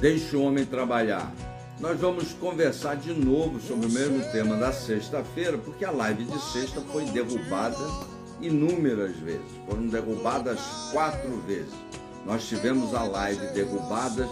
Deixe 0.00 0.36
o 0.36 0.42
homem 0.42 0.64
trabalhar. 0.66 1.32
Nós 1.80 1.98
vamos 1.98 2.32
conversar 2.34 2.96
de 2.96 3.14
novo 3.14 3.58
sobre 3.60 3.86
o 3.86 3.90
mesmo 3.90 4.22
tema 4.30 4.56
da 4.56 4.70
sexta-feira, 4.70 5.56
porque 5.56 5.84
a 5.84 5.90
live 5.90 6.24
de 6.24 6.38
sexta 6.52 6.82
foi 6.92 7.04
derrubada 7.06 7.78
inúmeras 8.40 9.16
vezes. 9.16 9.46
Foram 9.66 9.86
derrubadas 9.86 10.60
quatro 10.92 11.40
vezes. 11.46 11.72
Nós 12.26 12.46
tivemos 12.46 12.94
a 12.94 13.04
live 13.04 13.46
derrubada 13.54 14.28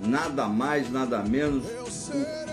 nada 0.00 0.46
mais, 0.46 0.90
nada 0.90 1.18
menos 1.18 1.64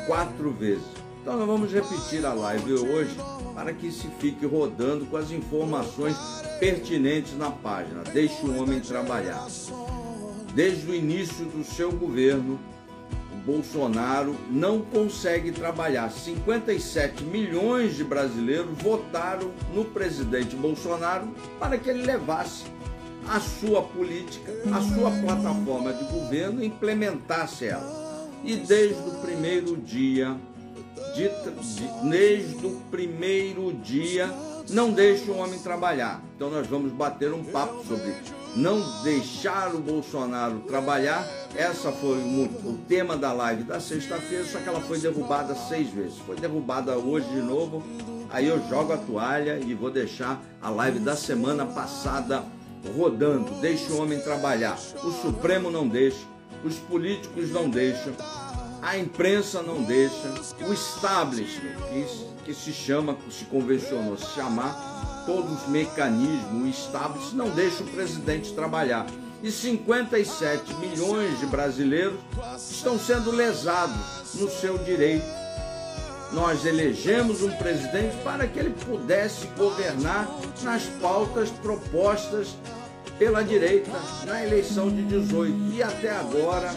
quatro 0.08 0.52
vezes. 0.52 0.86
Então 1.22 1.38
nós 1.38 1.48
vamos 1.48 1.72
repetir 1.72 2.26
a 2.26 2.34
live 2.34 2.74
hoje 2.74 3.16
para 3.54 3.74
que 3.74 3.92
se 3.92 4.08
fique 4.20 4.46
rodando 4.46 5.06
com 5.06 5.18
as 5.18 5.30
informações 5.32 6.16
pertinentes 6.60 7.38
na 7.38 7.52
página. 7.52 8.04
Deixe 8.12 8.44
o 8.46 8.60
homem 8.60 8.80
trabalhar. 8.80 9.46
Desde 10.60 10.92
o 10.92 10.94
início 10.94 11.46
do 11.46 11.64
seu 11.64 11.90
governo, 11.90 12.60
Bolsonaro 13.46 14.36
não 14.52 14.82
consegue 14.82 15.54
trabalhar. 15.54 16.12
57 16.12 17.24
milhões 17.24 17.96
de 17.96 18.04
brasileiros 18.04 18.78
votaram 18.78 19.54
no 19.74 19.86
presidente 19.86 20.58
Bolsonaro 20.58 21.30
para 21.58 21.78
que 21.78 21.90
ele 21.90 22.04
levasse 22.04 22.66
a 23.26 23.40
sua 23.40 23.84
política, 23.84 24.52
a 24.74 24.82
sua 24.82 25.12
plataforma 25.12 25.94
de 25.94 26.04
governo, 26.04 26.62
implementasse 26.62 27.68
ela. 27.68 28.30
E 28.44 28.58
desde 28.58 29.02
o 29.02 29.22
primeiro 29.22 29.78
dia, 29.78 30.36
de, 31.16 31.30
de, 31.30 32.10
desde 32.10 32.66
o 32.66 32.82
primeiro 32.92 33.72
dia, 33.76 34.30
não 34.72 34.92
deixe 34.92 35.32
o 35.32 35.38
homem 35.38 35.58
trabalhar. 35.60 36.22
Então 36.36 36.50
nós 36.50 36.68
vamos 36.68 36.92
bater 36.92 37.34
um 37.34 37.46
papo 37.46 37.82
sobre 37.88 38.14
não 38.56 38.82
deixar 39.04 39.74
o 39.74 39.80
Bolsonaro 39.80 40.60
trabalhar. 40.62 41.28
Essa 41.56 41.92
foi 41.92 42.18
o, 42.18 42.78
tema 42.88 43.16
da 43.18 43.34
live 43.34 43.64
da 43.64 43.80
sexta-feira, 43.80 44.46
só 44.46 44.60
que 44.60 44.70
ela 44.70 44.82
foi 44.82 45.00
derrubada 45.00 45.56
seis 45.56 45.90
vezes. 45.90 46.18
Foi 46.20 46.36
derrubada 46.36 46.98
hoje 46.98 47.28
de 47.30 47.42
novo. 47.42 47.84
Aí 48.30 48.48
eu 48.48 48.62
jogo 48.68 48.94
a 48.94 48.98
toalha 48.98 49.60
e 49.60 49.74
vou 49.74 49.90
deixar 49.90 50.42
a 50.62 50.70
live 50.70 51.00
da 51.00 51.16
semana 51.16 51.66
passada 51.66 52.44
rodando. 52.96 53.52
Deixe 53.60 53.92
o 53.92 54.02
homem 54.02 54.20
trabalhar. 54.20 54.78
O 55.04 55.12
Supremo 55.12 55.72
não 55.72 55.88
deixa, 55.88 56.26
os 56.64 56.76
políticos 56.76 57.52
não 57.52 57.70
deixam, 57.70 58.14
a 58.82 58.98
imprensa 58.98 59.62
não 59.62 59.84
deixa, 59.84 60.34
o 60.68 60.74
establishment, 60.74 61.76
que, 61.90 62.46
que 62.46 62.54
se 62.54 62.72
chama, 62.72 63.18
se 63.30 63.46
convencionou 63.46 64.18
se 64.18 64.34
chamar, 64.36 64.89
todos 65.26 65.62
os 65.62 65.68
mecanismos, 65.68 66.64
o 66.64 66.68
establishment 66.68 67.36
não 67.36 67.50
deixa 67.50 67.84
o 67.84 67.88
presidente 67.88 68.54
trabalhar. 68.54 69.06
E 69.42 69.52
57 69.52 70.74
milhões 70.76 71.40
de 71.40 71.46
brasileiros 71.46 72.20
estão 72.58 73.00
sendo 73.00 73.32
lesados 73.32 74.34
no 74.36 74.50
seu 74.50 74.78
direito. 74.80 75.26
Nós 76.34 76.66
elegemos 76.66 77.42
um 77.42 77.52
presidente 77.52 78.16
para 78.24 78.46
que 78.48 78.60
ele 78.60 78.76
pudesse 78.86 79.48
governar 79.58 80.30
nas 80.62 80.84
pautas 81.02 81.50
propostas 81.50 82.56
pela 83.18 83.44
direita 83.44 83.92
na 84.26 84.44
eleição 84.44 84.90
de 84.90 85.04
18 85.04 85.74
e 85.74 85.82
até 85.82 86.12
agora 86.12 86.70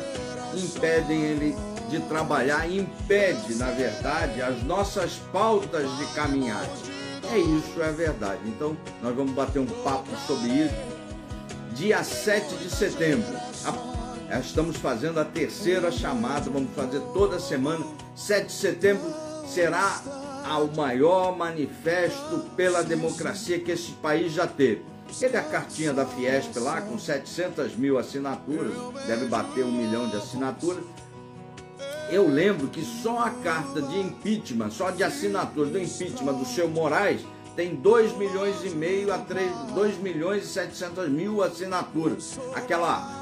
impedem 0.54 1.22
ele 1.22 1.56
de 1.88 2.00
trabalhar, 2.00 2.70
impede, 2.70 3.54
na 3.56 3.70
verdade, 3.70 4.40
as 4.40 4.62
nossas 4.62 5.16
pautas 5.30 5.86
de 5.98 6.06
caminhar. 6.14 6.66
É 7.32 7.38
isso, 7.38 7.82
é 7.82 7.90
verdade. 7.90 8.40
Então, 8.44 8.76
nós 9.02 9.16
vamos 9.16 9.32
bater 9.32 9.58
um 9.58 9.64
papo 9.64 10.10
sobre 10.26 10.48
isso. 10.48 10.74
Dia 11.74 12.04
7 12.04 12.56
de 12.56 12.68
setembro, 12.68 13.34
a, 13.64 14.38
estamos 14.38 14.76
fazendo 14.76 15.18
a 15.18 15.24
terceira 15.24 15.90
chamada, 15.90 16.50
vamos 16.50 16.74
fazer 16.76 17.00
toda 17.14 17.40
semana. 17.40 17.86
7 18.14 18.48
de 18.48 18.52
setembro 18.52 19.10
será 19.46 20.02
o 20.60 20.76
maior 20.76 21.34
manifesto 21.34 22.40
pela 22.54 22.82
democracia 22.82 23.58
que 23.58 23.70
esse 23.70 23.92
país 23.92 24.34
já 24.34 24.46
teve. 24.46 24.84
Teve 25.18 25.38
a 25.38 25.42
cartinha 25.42 25.94
da 25.94 26.04
Fiesp 26.04 26.58
lá 26.58 26.82
com 26.82 26.98
700 26.98 27.76
mil 27.76 27.96
assinaturas, 27.96 28.74
deve 29.06 29.24
bater 29.24 29.64
um 29.64 29.72
milhão 29.72 30.06
de 30.10 30.16
assinaturas 30.18 30.84
eu 32.12 32.28
lembro 32.28 32.68
que 32.68 32.84
só 32.84 33.20
a 33.20 33.30
carta 33.30 33.80
de 33.80 33.98
impeachment, 33.98 34.70
só 34.70 34.90
de 34.90 35.02
assinatura 35.02 35.70
do 35.70 35.78
impeachment 35.78 36.34
do 36.34 36.44
seu 36.44 36.68
Moraes, 36.68 37.22
tem 37.56 37.74
2 37.74 38.16
milhões 38.18 38.56
e 38.64 38.70
meio 38.70 39.12
a 39.12 39.18
3, 39.18 39.50
2 39.74 39.98
milhões 39.98 40.44
e 40.44 40.46
700 40.48 41.08
mil 41.08 41.42
assinaturas. 41.42 42.38
Aquela 42.54 43.20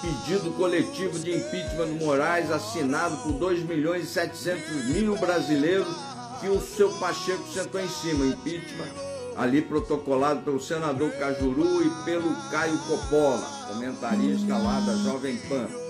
pedido 0.00 0.52
coletivo 0.52 1.18
de 1.18 1.36
impeachment 1.36 1.86
do 1.86 2.04
Moraes 2.04 2.50
assinado 2.50 3.16
por 3.18 3.32
2 3.32 3.64
milhões 3.64 4.04
e 4.04 4.06
700 4.06 4.86
mil 4.86 5.16
brasileiros 5.16 5.94
que 6.40 6.48
o 6.48 6.60
seu 6.60 6.90
Pacheco 6.98 7.46
sentou 7.52 7.80
em 7.80 7.88
cima. 7.88 8.26
Impeachment 8.26 9.12
ali 9.36 9.62
protocolado 9.62 10.42
pelo 10.42 10.60
senador 10.60 11.10
Cajuru 11.12 11.82
e 11.82 12.04
pelo 12.04 12.34
Caio 12.50 12.76
Coppola, 12.86 13.48
comentarista 13.66 14.58
lá 14.58 14.78
da 14.80 14.94
Jovem 14.96 15.36
Pan 15.48 15.81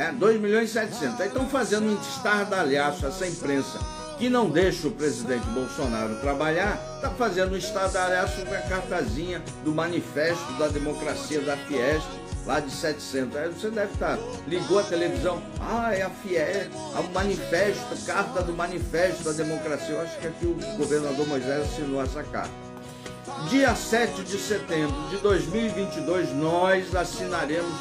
né? 0.00 0.14
2 0.18 0.40
milhões 0.40 0.70
e 0.70 0.72
700. 0.72 1.20
Aí 1.20 1.28
estão 1.28 1.46
fazendo 1.46 1.84
um 1.84 2.00
estardalhaço 2.00 3.06
essa 3.06 3.26
imprensa 3.26 3.78
que 4.18 4.30
não 4.30 4.50
deixa 4.50 4.88
o 4.88 4.90
presidente 4.90 5.46
Bolsonaro 5.46 6.14
trabalhar, 6.16 6.78
está 6.96 7.10
fazendo 7.10 7.54
um 7.54 7.56
estardalhaço 7.56 8.44
com 8.44 8.54
a 8.54 8.58
cartazinha 8.58 9.42
do 9.64 9.74
manifesto 9.74 10.52
da 10.58 10.68
democracia 10.68 11.40
da 11.40 11.56
Fiesp, 11.56 12.06
lá 12.46 12.60
de 12.60 12.70
700. 12.70 13.36
Aí 13.36 13.48
você 13.48 13.70
deve 13.70 13.92
estar, 13.92 14.18
tá, 14.18 14.22
ligou 14.46 14.78
a 14.78 14.82
televisão, 14.82 15.42
ah, 15.60 15.94
é 15.94 16.02
a 16.02 16.10
Fiesp, 16.10 16.70
o 16.74 17.14
manifesto, 17.14 18.04
carta 18.06 18.42
do 18.42 18.52
manifesto 18.52 19.24
da 19.24 19.32
democracia. 19.32 19.94
Eu 19.94 20.00
acho 20.02 20.18
que 20.18 20.26
aqui 20.26 20.46
o 20.46 20.76
governador 20.76 21.26
Moisés 21.26 21.62
assinou 21.62 22.02
essa 22.02 22.22
carta. 22.22 22.70
Dia 23.48 23.74
7 23.74 24.22
de 24.22 24.38
setembro 24.38 25.08
de 25.08 25.16
2022, 25.18 26.34
nós 26.34 26.94
assinaremos 26.94 27.72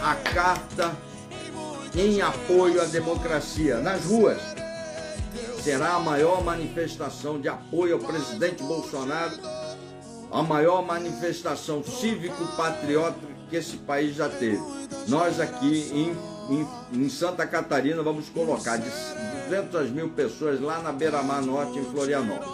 a 0.00 0.14
carta 0.14 0.92
em 1.94 2.20
apoio 2.20 2.80
à 2.80 2.84
democracia 2.84 3.78
nas 3.78 4.04
ruas. 4.04 4.38
Será 5.62 5.94
a 5.94 6.00
maior 6.00 6.42
manifestação 6.42 7.40
de 7.40 7.48
apoio 7.48 7.94
ao 7.94 8.00
presidente 8.00 8.62
Bolsonaro, 8.62 9.34
a 10.30 10.42
maior 10.42 10.84
manifestação 10.84 11.82
cívico-patriótica 11.82 13.26
que 13.48 13.56
esse 13.56 13.76
país 13.78 14.14
já 14.14 14.28
teve. 14.28 14.60
Nós 15.08 15.40
aqui 15.40 15.90
em, 15.92 16.54
em, 16.54 16.68
em, 16.92 17.08
Santa 17.08 17.46
Catarina 17.46 18.02
vamos 18.02 18.28
colocar 18.28 18.76
de 18.76 18.90
200 19.48 19.90
mil 19.90 20.10
pessoas 20.10 20.60
lá 20.60 20.80
na 20.80 20.92
Beira-Mar 20.92 21.42
Norte, 21.42 21.78
em 21.78 21.84
Florianópolis. 21.84 22.48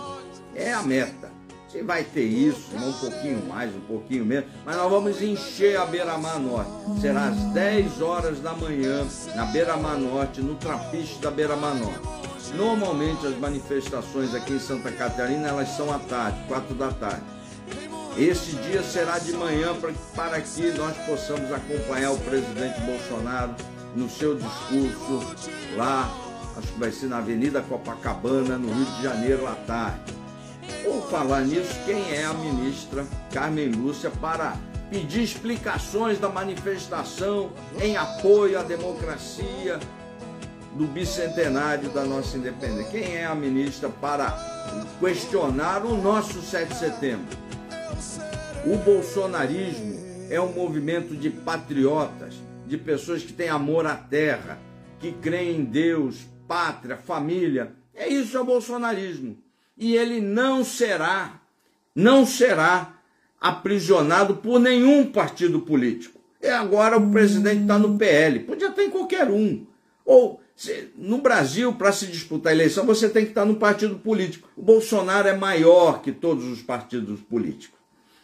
É 0.55 0.73
a 0.73 0.83
meta. 0.83 1.34
Você 1.75 1.83
vai 1.83 2.05
ter 2.05 2.23
isso, 2.23 2.71
um 2.73 2.93
pouquinho 2.93 3.45
mais, 3.49 3.75
um 3.75 3.81
pouquinho 3.81 4.25
menos, 4.25 4.49
mas 4.65 4.77
nós 4.77 4.89
vamos 4.89 5.21
encher 5.21 5.77
a 5.77 5.85
Beira-Mar 5.85 6.39
Norte. 6.39 6.71
Será 7.01 7.27
às 7.27 7.37
10 7.53 8.01
horas 8.01 8.39
da 8.39 8.53
manhã, 8.53 9.05
na 9.35 9.47
Beira-Mar 9.47 9.99
Norte, 9.99 10.41
no 10.41 10.55
trapiche 10.55 11.19
da 11.19 11.33
Beira-Mar 11.33 11.75
Norte. 11.75 11.99
Normalmente 12.55 13.27
as 13.27 13.37
manifestações 13.39 14.33
aqui 14.37 14.53
em 14.53 14.61
Santa 14.61 14.93
Catarina, 14.93 15.49
elas 15.49 15.69
são 15.71 15.93
à 15.93 15.99
tarde, 15.99 16.39
4 16.47 16.77
da 16.77 16.93
tarde. 16.93 17.25
Esse 18.17 18.55
dia 18.55 18.81
será 18.85 19.19
de 19.19 19.33
manhã 19.33 19.75
para 20.15 20.41
que 20.41 20.71
nós 20.79 20.97
possamos 20.99 21.51
acompanhar 21.53 22.13
o 22.13 22.19
presidente 22.19 22.81
Bolsonaro 22.83 23.53
no 23.97 24.09
seu 24.09 24.37
discurso 24.37 25.27
lá, 25.77 26.09
acho 26.57 26.69
que 26.69 26.79
vai 26.79 26.93
ser 26.93 27.07
na 27.07 27.19
Avenida 27.19 27.61
Copacabana, 27.63 28.57
no 28.57 28.73
Rio 28.73 28.85
de 28.85 29.03
Janeiro, 29.03 29.45
à 29.49 29.57
tarde. 29.57 30.24
Por 30.85 31.03
falar 31.11 31.43
nisso, 31.43 31.75
quem 31.85 32.15
é 32.15 32.25
a 32.25 32.35
ministra 32.35 33.07
Carmen 33.33 33.69
Lúcia 33.69 34.11
para 34.11 34.57
pedir 34.91 35.23
explicações 35.23 36.19
da 36.19 36.29
manifestação 36.29 37.51
em 37.81 37.97
apoio 37.97 38.59
à 38.59 38.63
democracia 38.63 39.79
do 40.75 40.87
bicentenário 40.87 41.91
da 41.91 42.05
nossa 42.05 42.37
independência? 42.37 42.91
Quem 42.91 43.17
é 43.17 43.25
a 43.25 43.35
ministra 43.35 43.89
para 43.89 44.37
questionar 45.01 45.85
o 45.85 45.97
nosso 45.97 46.43
7 46.43 46.69
de 46.69 46.79
setembro? 46.79 47.39
O 48.67 48.77
bolsonarismo 48.79 49.99
é 50.31 50.41
um 50.41 50.53
movimento 50.53 51.15
de 51.15 51.31
patriotas, 51.31 52.35
de 52.67 52.79
pessoas 52.79 53.23
que 53.23 53.33
têm 53.33 53.49
amor 53.49 53.87
à 53.87 53.95
terra, 53.95 54.59
que 54.99 55.13
creem 55.13 55.61
em 55.61 55.65
Deus, 55.65 56.27
pátria, 56.49 56.97
família. 56.97 57.73
É 57.95 58.09
isso 58.09 58.37
é 58.37 58.41
o 58.41 58.45
bolsonarismo 58.45 59.44
e 59.77 59.97
ele 59.97 60.21
não 60.21 60.65
será, 60.65 61.41
não 61.95 62.25
será 62.25 62.95
aprisionado 63.41 64.37
por 64.37 64.59
nenhum 64.59 65.11
partido 65.11 65.61
político. 65.61 66.21
E 66.41 66.49
agora 66.49 66.97
o 66.97 67.11
presidente 67.11 67.63
está 67.63 67.79
no 67.79 67.97
PL, 67.97 68.41
podia 68.41 68.69
estar 68.69 68.83
em 68.83 68.91
qualquer 68.91 69.31
um. 69.31 69.67
Ou 70.05 70.41
no 70.97 71.19
Brasil, 71.19 71.73
para 71.73 71.91
se 71.91 72.07
disputar 72.07 72.53
a 72.53 72.55
eleição, 72.55 72.87
você 72.87 73.09
tem 73.09 73.25
que 73.25 73.31
estar 73.31 73.45
no 73.45 73.57
partido 73.57 73.97
político. 73.97 74.49
O 74.57 74.63
Bolsonaro 74.63 75.27
é 75.27 75.37
maior 75.37 76.01
que 76.01 76.13
todos 76.13 76.45
os 76.45 76.63
partidos 76.63 77.21
políticos. 77.21 77.79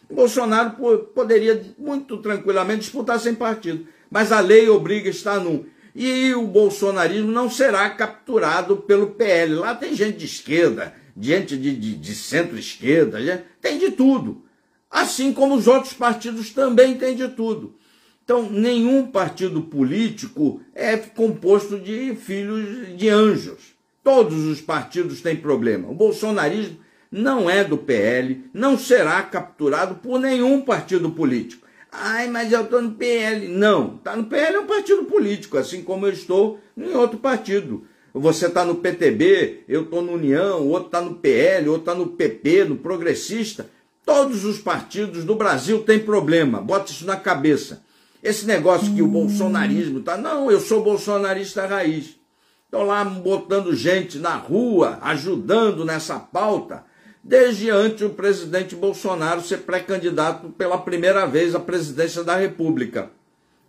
O 0.09 0.15
Bolsonaro 0.15 0.75
poderia 1.13 1.61
muito 1.77 2.17
tranquilamente 2.17 2.81
disputar 2.81 3.19
sem 3.19 3.33
partido, 3.33 3.87
mas 4.09 4.31
a 4.31 4.39
lei 4.39 4.69
obriga 4.69 5.07
a 5.07 5.11
estar 5.11 5.39
num. 5.39 5.65
E 5.95 6.33
o 6.33 6.47
bolsonarismo 6.47 7.31
não 7.31 7.49
será 7.49 7.89
capturado 7.89 8.77
pelo 8.77 9.07
PL. 9.11 9.55
Lá 9.55 9.75
tem 9.75 9.93
gente 9.93 10.19
de 10.19 10.25
esquerda, 10.25 10.93
gente 11.21 11.57
de, 11.57 11.75
de, 11.75 11.95
de 11.95 12.15
centro-esquerda, 12.15 13.45
tem 13.61 13.77
de 13.77 13.91
tudo. 13.91 14.43
Assim 14.89 15.31
como 15.31 15.55
os 15.55 15.67
outros 15.67 15.93
partidos 15.93 16.49
também 16.49 16.97
têm 16.97 17.15
de 17.15 17.29
tudo. 17.29 17.75
Então, 18.23 18.49
nenhum 18.49 19.07
partido 19.07 19.61
político 19.61 20.61
é 20.73 20.97
composto 20.97 21.79
de 21.79 22.15
filhos 22.15 22.97
de 22.97 23.09
anjos. 23.09 23.73
Todos 24.03 24.45
os 24.45 24.61
partidos 24.61 25.21
têm 25.21 25.35
problema. 25.35 25.89
O 25.89 25.93
bolsonarismo 25.93 26.77
não 27.11 27.49
é 27.49 27.63
do 27.63 27.77
PL, 27.77 28.45
não 28.53 28.77
será 28.77 29.21
capturado 29.21 29.95
por 29.95 30.19
nenhum 30.19 30.61
partido 30.61 31.11
político. 31.11 31.67
Ai, 31.91 32.29
mas 32.29 32.51
eu 32.51 32.63
estou 32.63 32.81
no 32.81 32.91
PL. 32.91 33.49
Não, 33.49 33.95
está 33.95 34.15
no 34.15 34.23
PL 34.23 34.55
é 34.55 34.59
um 34.59 34.65
partido 34.65 35.03
político, 35.03 35.57
assim 35.57 35.83
como 35.83 36.05
eu 36.05 36.13
estou 36.13 36.59
em 36.77 36.95
outro 36.95 37.19
partido. 37.19 37.85
Você 38.13 38.47
está 38.47 38.65
no 38.65 38.75
PTB, 38.75 39.63
eu 39.67 39.83
estou 39.83 40.01
no 40.01 40.13
União, 40.13 40.61
o 40.61 40.69
outro 40.69 40.87
está 40.87 41.01
no 41.01 41.15
PL, 41.15 41.67
o 41.67 41.71
outro 41.73 41.91
está 41.91 41.95
no 41.95 42.07
PP, 42.07 42.65
no 42.65 42.75
Progressista. 42.75 43.69
Todos 44.05 44.43
os 44.43 44.59
partidos 44.59 45.23
do 45.23 45.35
Brasil 45.35 45.83
têm 45.83 45.99
problema, 45.99 46.59
bota 46.59 46.91
isso 46.91 47.05
na 47.05 47.15
cabeça. 47.15 47.83
Esse 48.21 48.45
negócio 48.45 48.93
que 48.93 49.01
o 49.01 49.07
bolsonarismo 49.07 49.99
está. 49.99 50.17
Não, 50.17 50.51
eu 50.51 50.59
sou 50.59 50.83
bolsonarista 50.83 51.65
raiz. 51.65 52.19
Estão 52.65 52.83
lá 52.83 53.03
botando 53.03 53.75
gente 53.75 54.17
na 54.19 54.35
rua, 54.35 54.99
ajudando 55.01 55.85
nessa 55.85 56.19
pauta 56.19 56.83
desde 57.23 57.69
antes 57.69 58.01
o 58.01 58.09
presidente 58.11 58.75
Bolsonaro 58.75 59.41
ser 59.41 59.59
pré-candidato 59.59 60.49
pela 60.49 60.77
primeira 60.77 61.25
vez 61.25 61.53
à 61.53 61.59
presidência 61.59 62.23
da 62.23 62.35
República. 62.35 63.11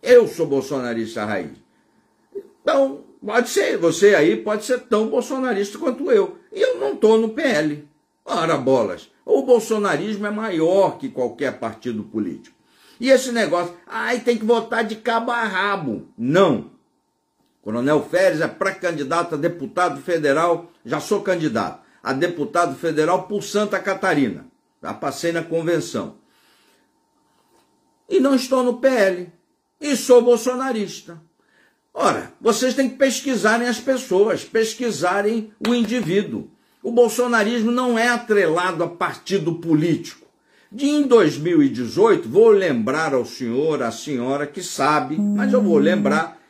Eu 0.03 0.27
sou 0.27 0.47
bolsonarista 0.47 1.25
raiz. 1.25 1.51
Então, 2.63 3.05
pode 3.25 3.49
ser, 3.49 3.79
você 3.79 4.15
aí 4.15 4.37
pode 4.37 4.65
ser 4.65 4.81
tão 4.81 5.09
bolsonarista 5.09 5.79
quanto 5.79 6.11
eu. 6.11 6.39
E 6.53 6.61
eu 6.61 6.79
não 6.79 6.95
estou 6.95 7.19
no 7.19 7.31
PL. 7.31 7.89
Ora, 8.25 8.57
bolas. 8.57 9.11
O 9.25 9.43
bolsonarismo 9.43 10.27
é 10.27 10.31
maior 10.31 10.99
que 10.99 11.09
qualquer 11.09 11.59
partido 11.59 12.03
político. 12.03 12.57
E 13.01 13.11
esse 13.11 13.33
negócio, 13.33 13.75
ai, 13.87 14.21
tem 14.21 14.37
que 14.37 14.45
votar 14.45 14.85
de 14.85 14.97
cabo 14.97 15.31
a 15.31 15.43
rabo. 15.43 16.09
Não. 16.17 16.71
Coronel 17.63 18.03
Férez 18.03 18.41
é 18.41 18.49
pré-candidato 18.49 19.35
a 19.35 19.39
deputado 19.39 20.01
federal, 20.01 20.71
já 20.85 21.01
sou 21.01 21.23
candidato 21.23 21.83
a 22.03 22.13
deputado 22.13 22.75
federal 22.75 23.29
por 23.29 23.43
Santa 23.43 23.79
Catarina. 23.79 24.47
Já 24.83 24.93
passei 24.93 25.31
na 25.31 25.43
convenção. 25.43 26.17
E 28.09 28.19
não 28.19 28.35
estou 28.35 28.65
no 28.65 28.79
PL. 28.79 29.33
E 29.81 29.97
sou 29.97 30.21
bolsonarista. 30.21 31.21
Ora, 31.95 32.33
vocês 32.41 32.75
têm 32.75 32.89
que 32.89 32.97
pesquisarem 32.97 33.69
as 33.69 33.79
pessoas, 33.79 34.45
pesquisarem 34.45 35.53
o 35.67 35.75
indivíduo. 35.75 36.49
O 36.83 36.91
bolsonarismo 36.91 37.71
não 37.71 37.99
é 37.99 38.09
atrelado 38.09 38.83
a 38.83 38.89
partido 38.89 39.55
político. 39.55 40.27
De 40.71 40.87
em 40.87 41.03
2018, 41.03 42.29
vou 42.29 42.49
lembrar 42.49 43.13
ao 43.13 43.27
senhor, 43.27 43.83
à 43.83 43.91
senhora 43.91 44.47
que 44.47 44.63
sabe, 44.63 45.19
mas 45.19 45.53
eu 45.53 45.61
vou 45.61 45.77
lembrar 45.77 46.41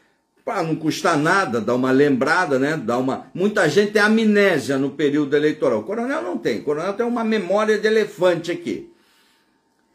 para 0.44 0.62
não 0.62 0.76
custar 0.76 1.18
nada, 1.18 1.60
dar 1.60 1.74
uma 1.74 1.90
lembrada, 1.90 2.58
né? 2.58 2.76
Dar 2.76 2.98
uma. 2.98 3.26
Muita 3.34 3.68
gente 3.68 3.92
tem 3.92 4.02
amnésia 4.02 4.78
no 4.78 4.90
período 4.90 5.36
eleitoral. 5.36 5.80
O 5.80 5.84
coronel 5.84 6.22
não 6.22 6.38
tem. 6.38 6.60
O 6.60 6.62
coronel 6.62 6.92
tem 6.92 7.04
uma 7.04 7.24
memória 7.24 7.78
de 7.78 7.86
elefante 7.86 8.50
aqui. 8.50 8.92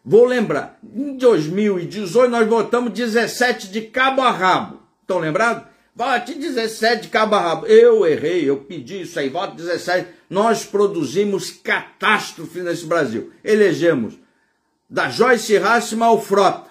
Vou 0.03 0.25
lembrar, 0.25 0.79
em 0.95 1.17
2018 1.17 2.31
nós 2.31 2.47
votamos 2.47 2.93
17 2.93 3.69
de 3.69 3.81
cabo 3.81 4.21
a 4.21 4.31
rabo. 4.31 4.86
Estão 5.07 5.19
lembrados? 5.19 5.63
Vote 5.95 6.33
17 6.33 7.03
de 7.03 7.07
cabo 7.07 7.35
a 7.35 7.39
rabo. 7.39 7.65
Eu 7.65 8.05
errei, 8.05 8.43
eu 8.43 8.57
pedi 8.57 9.03
isso 9.03 9.17
aí, 9.17 9.29
vote 9.29 9.55
17. 9.55 10.05
Nós 10.29 10.65
produzimos 10.65 11.49
catástrofe 11.49 12.59
nesse 12.59 12.85
Brasil. 12.85 13.31
Elegemos 13.41 14.15
da 14.89 15.07
Joyce 15.09 15.55
Hassima 15.55 16.07
ao 16.07 16.21
Frota, 16.21 16.69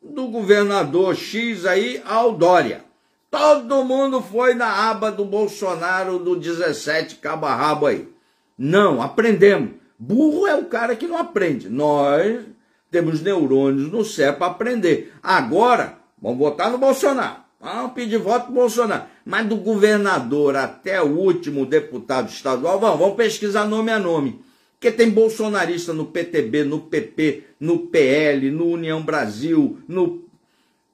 do 0.00 0.28
governador 0.28 1.16
X 1.16 1.66
aí 1.66 2.00
ao 2.06 2.36
Dória. 2.36 2.84
Todo 3.28 3.84
mundo 3.84 4.22
foi 4.22 4.54
na 4.54 4.88
aba 4.88 5.10
do 5.10 5.24
Bolsonaro 5.24 6.20
do 6.20 6.36
17 6.36 7.16
cabo 7.16 7.46
a 7.46 7.56
rabo 7.56 7.86
aí. 7.86 8.08
Não, 8.56 9.02
aprendemos. 9.02 9.72
Burro 9.98 10.46
é 10.46 10.54
o 10.54 10.66
cara 10.66 10.94
que 10.94 11.08
não 11.08 11.18
aprende. 11.18 11.68
Nós 11.68 12.44
temos 12.92 13.20
neurônios 13.20 13.90
no 13.90 14.04
cérebro 14.04 14.38
para 14.38 14.52
aprender. 14.52 15.12
Agora, 15.20 15.98
vamos 16.20 16.38
votar 16.38 16.70
no 16.70 16.78
Bolsonaro. 16.78 17.41
Vamos 17.62 17.92
pedir 17.92 18.18
voto 18.18 18.46
pro 18.46 18.54
Bolsonaro. 18.54 19.04
Mas 19.24 19.46
do 19.46 19.56
governador 19.56 20.56
até 20.56 21.00
o 21.00 21.16
último 21.16 21.64
deputado 21.64 22.28
estadual, 22.28 22.80
vamos, 22.80 22.98
vamos 22.98 23.16
pesquisar 23.16 23.66
nome 23.66 23.92
a 23.92 24.00
nome. 24.00 24.44
Porque 24.72 24.90
tem 24.90 25.08
bolsonarista 25.08 25.92
no 25.92 26.06
PTB, 26.06 26.64
no 26.64 26.80
PP, 26.80 27.44
no 27.60 27.86
PL, 27.86 28.50
no 28.50 28.66
União 28.66 29.00
Brasil, 29.00 29.78
no, 29.86 30.24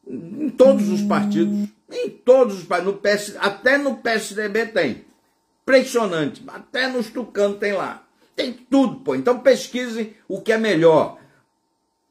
em 0.07 0.51
todos 0.51 0.91
os 0.91 1.01
partidos. 1.01 1.71
Em 1.91 2.11
todos 2.11 2.59
os 2.59 2.65
países, 2.65 2.87
no 2.87 2.99
PS, 2.99 3.37
até 3.39 3.79
no 3.79 3.97
PSDB 3.97 4.67
tem. 4.67 5.07
Impressionante. 5.63 6.43
Até 6.49 6.87
nos 6.87 7.09
tucanos 7.09 7.57
tem 7.57 7.73
lá. 7.73 8.05
Tem 8.37 8.53
tudo, 8.53 8.97
pô. 8.97 9.15
Então 9.15 9.41
pesquisem 9.41 10.13
o 10.29 10.43
que 10.43 10.53
é 10.53 10.59
melhor 10.59 11.17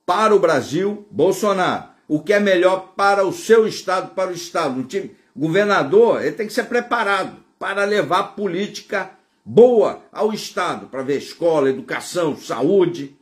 para 0.03 0.35
o 0.35 0.39
Brasil, 0.39 1.05
Bolsonaro. 1.11 1.96
O 2.07 2.21
que 2.21 2.33
é 2.33 2.39
melhor 2.39 2.93
para 2.95 3.25
o 3.25 3.33
seu 3.33 3.67
estado, 3.67 4.13
para 4.15 4.31
o 4.31 4.33
estado. 4.33 4.79
O 4.79 4.83
time 4.83 5.11
governador, 5.35 6.21
ele 6.21 6.35
tem 6.35 6.47
que 6.47 6.53
ser 6.53 6.63
preparado 6.63 7.37
para 7.59 7.83
levar 7.83 8.35
política 8.35 9.11
boa 9.43 10.01
ao 10.11 10.33
estado, 10.33 10.87
para 10.87 11.03
ver 11.03 11.17
escola, 11.17 11.69
educação, 11.69 12.35
saúde, 12.35 13.15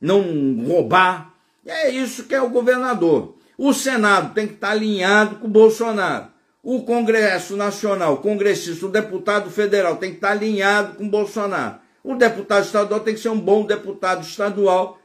não 0.00 0.22
roubar. 0.66 1.34
É 1.66 1.90
isso 1.90 2.24
que 2.24 2.34
é 2.34 2.40
o 2.40 2.50
governador. 2.50 3.36
O 3.58 3.74
Senado 3.74 4.32
tem 4.32 4.46
que 4.46 4.54
estar 4.54 4.70
alinhado 4.70 5.36
com 5.36 5.46
o 5.46 5.50
Bolsonaro. 5.50 6.28
O 6.62 6.82
Congresso 6.82 7.56
Nacional, 7.56 8.14
o 8.14 8.18
congressista, 8.18 8.86
o 8.86 8.90
deputado 8.90 9.50
federal 9.50 9.96
tem 9.96 10.10
que 10.10 10.16
estar 10.16 10.30
alinhado 10.30 10.96
com 10.96 11.04
o 11.04 11.10
Bolsonaro. 11.10 11.76
O 12.02 12.14
deputado 12.14 12.64
estadual 12.64 13.00
tem 13.00 13.14
que 13.14 13.20
ser 13.20 13.28
um 13.28 13.38
bom 13.38 13.64
deputado 13.64 14.22
estadual 14.22 14.98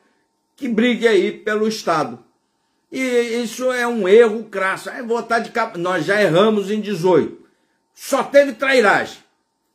que 0.56 0.68
brigue 0.68 1.08
aí 1.08 1.32
pelo 1.32 1.68
Estado. 1.68 2.20
E 2.92 3.00
isso 3.44 3.72
é 3.72 3.88
um 3.88 4.08
erro 4.08 4.44
crasso. 4.46 4.90
É 4.90 5.02
votar 5.04 5.42
de 5.42 5.52
capa. 5.52 5.78
Nós 5.78 6.06
já 6.06 6.22
erramos 6.22 6.72
em 6.72 6.80
18. 6.80 7.38
Só 7.94 8.24
teve 8.24 8.54
trairagem. 8.54 9.18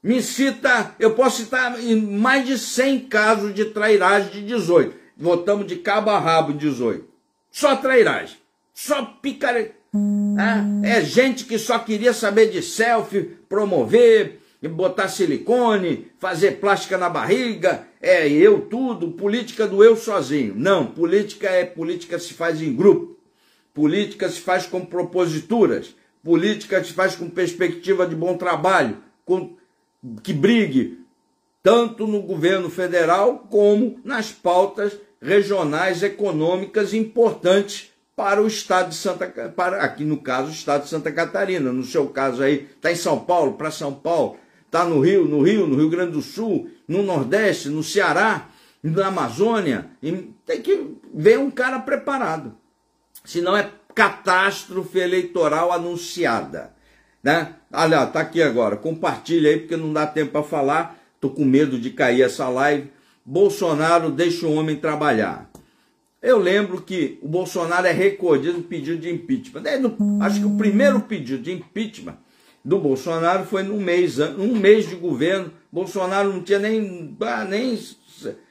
Me 0.02 0.22
cita, 0.22 0.94
eu 0.98 1.14
posso 1.14 1.42
citar 1.42 1.76
mais 1.78 2.46
de 2.46 2.58
100 2.58 3.00
casos 3.00 3.54
de 3.54 3.66
trairagem 3.66 4.30
de 4.30 4.42
18. 4.42 4.94
Votamos 5.16 5.66
de 5.66 5.76
cabo 5.76 6.10
a 6.10 6.18
rabo 6.18 6.52
em 6.52 6.56
18. 6.56 7.04
Só 7.50 7.76
trairagem. 7.76 8.38
Só 8.72 9.04
picareta. 9.04 9.74
É, 10.84 10.98
é 10.98 11.00
gente 11.02 11.44
que 11.44 11.58
só 11.58 11.78
queria 11.78 12.14
saber 12.14 12.50
de 12.50 12.62
selfie, 12.62 13.36
promover, 13.48 14.39
botar 14.68 15.08
silicone, 15.08 16.08
fazer 16.18 16.60
plástica 16.60 16.98
na 16.98 17.08
barriga, 17.08 17.86
é 18.00 18.28
eu 18.28 18.62
tudo, 18.62 19.12
política 19.12 19.66
do 19.66 19.82
eu 19.82 19.96
sozinho. 19.96 20.54
Não, 20.56 20.86
política 20.86 21.48
é 21.48 21.64
política 21.64 22.18
se 22.18 22.34
faz 22.34 22.60
em 22.60 22.74
grupo. 22.74 23.18
Política 23.72 24.28
se 24.28 24.40
faz 24.40 24.66
com 24.66 24.84
proposituras. 24.84 25.94
Política 26.22 26.82
se 26.84 26.92
faz 26.92 27.16
com 27.16 27.30
perspectiva 27.30 28.06
de 28.06 28.14
bom 28.14 28.36
trabalho, 28.36 28.98
com, 29.24 29.56
que 30.22 30.32
brigue 30.32 30.98
tanto 31.62 32.06
no 32.06 32.22
governo 32.22 32.68
federal 32.68 33.46
como 33.50 34.00
nas 34.04 34.30
pautas 34.30 34.98
regionais 35.20 36.02
econômicas 36.02 36.94
importantes 36.94 37.90
para 38.16 38.42
o 38.42 38.46
estado 38.46 38.90
de 38.90 38.96
Santa 38.96 39.26
para 39.54 39.82
aqui 39.82 40.04
no 40.04 40.18
caso 40.18 40.48
o 40.48 40.52
estado 40.52 40.82
de 40.84 40.90
Santa 40.90 41.10
Catarina, 41.10 41.72
no 41.72 41.84
seu 41.84 42.08
caso 42.08 42.42
aí 42.42 42.68
está 42.74 42.92
em 42.92 42.96
São 42.96 43.18
Paulo, 43.18 43.54
para 43.54 43.70
São 43.70 43.94
Paulo, 43.94 44.36
está 44.70 44.84
no 44.84 45.00
Rio, 45.00 45.26
no 45.26 45.42
Rio, 45.42 45.66
no 45.66 45.74
Rio 45.74 45.90
Grande 45.90 46.12
do 46.12 46.22
Sul, 46.22 46.70
no 46.86 47.02
Nordeste, 47.02 47.68
no 47.68 47.82
Ceará, 47.82 48.48
na 48.80 49.08
Amazônia, 49.08 49.90
tem 50.46 50.62
que 50.62 50.94
ver 51.12 51.40
um 51.40 51.50
cara 51.50 51.80
preparado. 51.80 52.54
Senão 53.24 53.56
é 53.56 53.68
catástrofe 53.92 55.00
eleitoral 55.00 55.72
anunciada, 55.72 56.72
né? 57.20 57.56
Olha, 57.72 58.06
tá 58.06 58.20
aqui 58.20 58.40
agora, 58.40 58.76
compartilha 58.76 59.50
aí 59.50 59.58
porque 59.58 59.76
não 59.76 59.92
dá 59.92 60.06
tempo 60.06 60.30
para 60.30 60.42
falar, 60.44 60.98
tô 61.20 61.28
com 61.30 61.44
medo 61.44 61.76
de 61.76 61.90
cair 61.90 62.22
essa 62.22 62.48
live. 62.48 62.90
Bolsonaro 63.26 64.08
deixa 64.08 64.46
o 64.46 64.54
homem 64.54 64.76
trabalhar. 64.76 65.50
Eu 66.22 66.38
lembro 66.38 66.80
que 66.80 67.18
o 67.22 67.28
Bolsonaro 67.28 67.86
é 67.86 67.92
recordista 67.92 68.56
no 68.56 68.62
pedido 68.62 69.00
de 69.00 69.10
impeachment. 69.10 69.62
No, 69.80 70.22
acho 70.22 70.38
que 70.38 70.46
o 70.46 70.56
primeiro 70.56 71.00
pedido 71.00 71.42
de 71.42 71.52
impeachment 71.52 72.16
do 72.64 72.78
Bolsonaro 72.78 73.44
foi 73.44 73.62
num 73.62 73.80
mês, 73.80 74.18
um 74.18 74.54
mês 74.56 74.88
de 74.88 74.96
governo. 74.96 75.52
Bolsonaro 75.72 76.32
não 76.32 76.42
tinha 76.42 76.58
nem, 76.58 77.16
nem, 77.48 77.78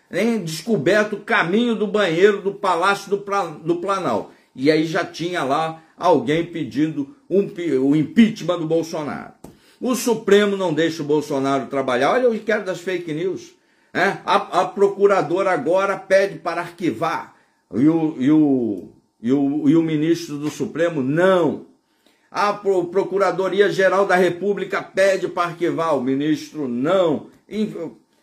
nem 0.09 0.43
descoberto 0.43 1.13
o 1.13 1.21
caminho 1.21 1.75
do 1.75 1.87
banheiro 1.87 2.41
do 2.41 2.53
Palácio 2.53 3.09
do, 3.09 3.23
do 3.63 3.75
Planalto. 3.77 4.31
E 4.55 4.71
aí 4.71 4.85
já 4.85 5.05
tinha 5.05 5.43
lá 5.43 5.81
alguém 5.97 6.45
pedindo 6.45 7.15
um, 7.29 7.47
o 7.81 7.95
impeachment 7.95 8.59
do 8.59 8.65
Bolsonaro. 8.65 9.33
O 9.79 9.95
Supremo 9.95 10.57
não 10.57 10.73
deixa 10.73 11.01
o 11.01 11.05
Bolsonaro 11.05 11.67
trabalhar. 11.67 12.11
Olha 12.11 12.29
o 12.29 12.35
inquérito 12.35 12.65
das 12.65 12.81
fake 12.81 13.13
news. 13.13 13.53
É? 13.93 14.17
A, 14.25 14.61
a, 14.61 14.65
procuradora 14.65 15.51
agora 15.51 15.97
pede 15.97 16.39
para 16.39 16.61
arquivar. 16.61 17.35
E 17.73 17.87
o, 17.87 18.15
e, 18.19 18.31
o, 18.31 18.89
e, 19.21 19.31
o, 19.31 19.69
e 19.69 19.75
o 19.75 19.81
ministro 19.81 20.37
do 20.37 20.49
Supremo, 20.49 21.01
não. 21.01 21.68
A 22.31 22.53
Procuradoria-Geral 22.53 24.05
da 24.05 24.15
República 24.15 24.81
pede 24.81 25.27
para 25.27 25.49
arquivar. 25.49 25.97
O 25.97 26.01
ministro, 26.01 26.67
não. 26.67 27.27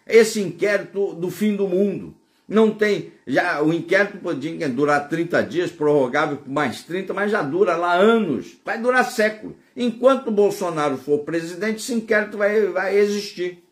Esse 0.07 0.41
inquérito 0.41 1.15
do 1.15 1.31
fim 1.31 1.57
do 1.57 1.67
mundo. 1.67 2.15
Não 2.49 2.71
tem. 2.71 3.13
Já 3.27 3.61
o 3.61 3.73
inquérito 3.73 4.19
podia 4.19 4.69
durar 4.69 5.09
30 5.09 5.43
dias, 5.43 5.71
prorrogável 5.73 6.37
por 6.37 6.49
mais 6.49 6.85
30, 6.85 7.13
mas 7.13 7.33
já 7.33 7.43
dura 7.43 7.77
lá 7.77 7.95
anos. 7.95 8.57
Vai 8.65 8.81
durar 8.81 9.05
séculos. 9.11 9.57
Enquanto 9.77 10.31
Bolsonaro 10.31 10.97
for 10.97 11.19
presidente, 11.21 11.79
esse 11.79 11.93
inquérito 11.93 12.39
vai, 12.39 12.67
vai 12.67 12.97
existir. 12.97 13.65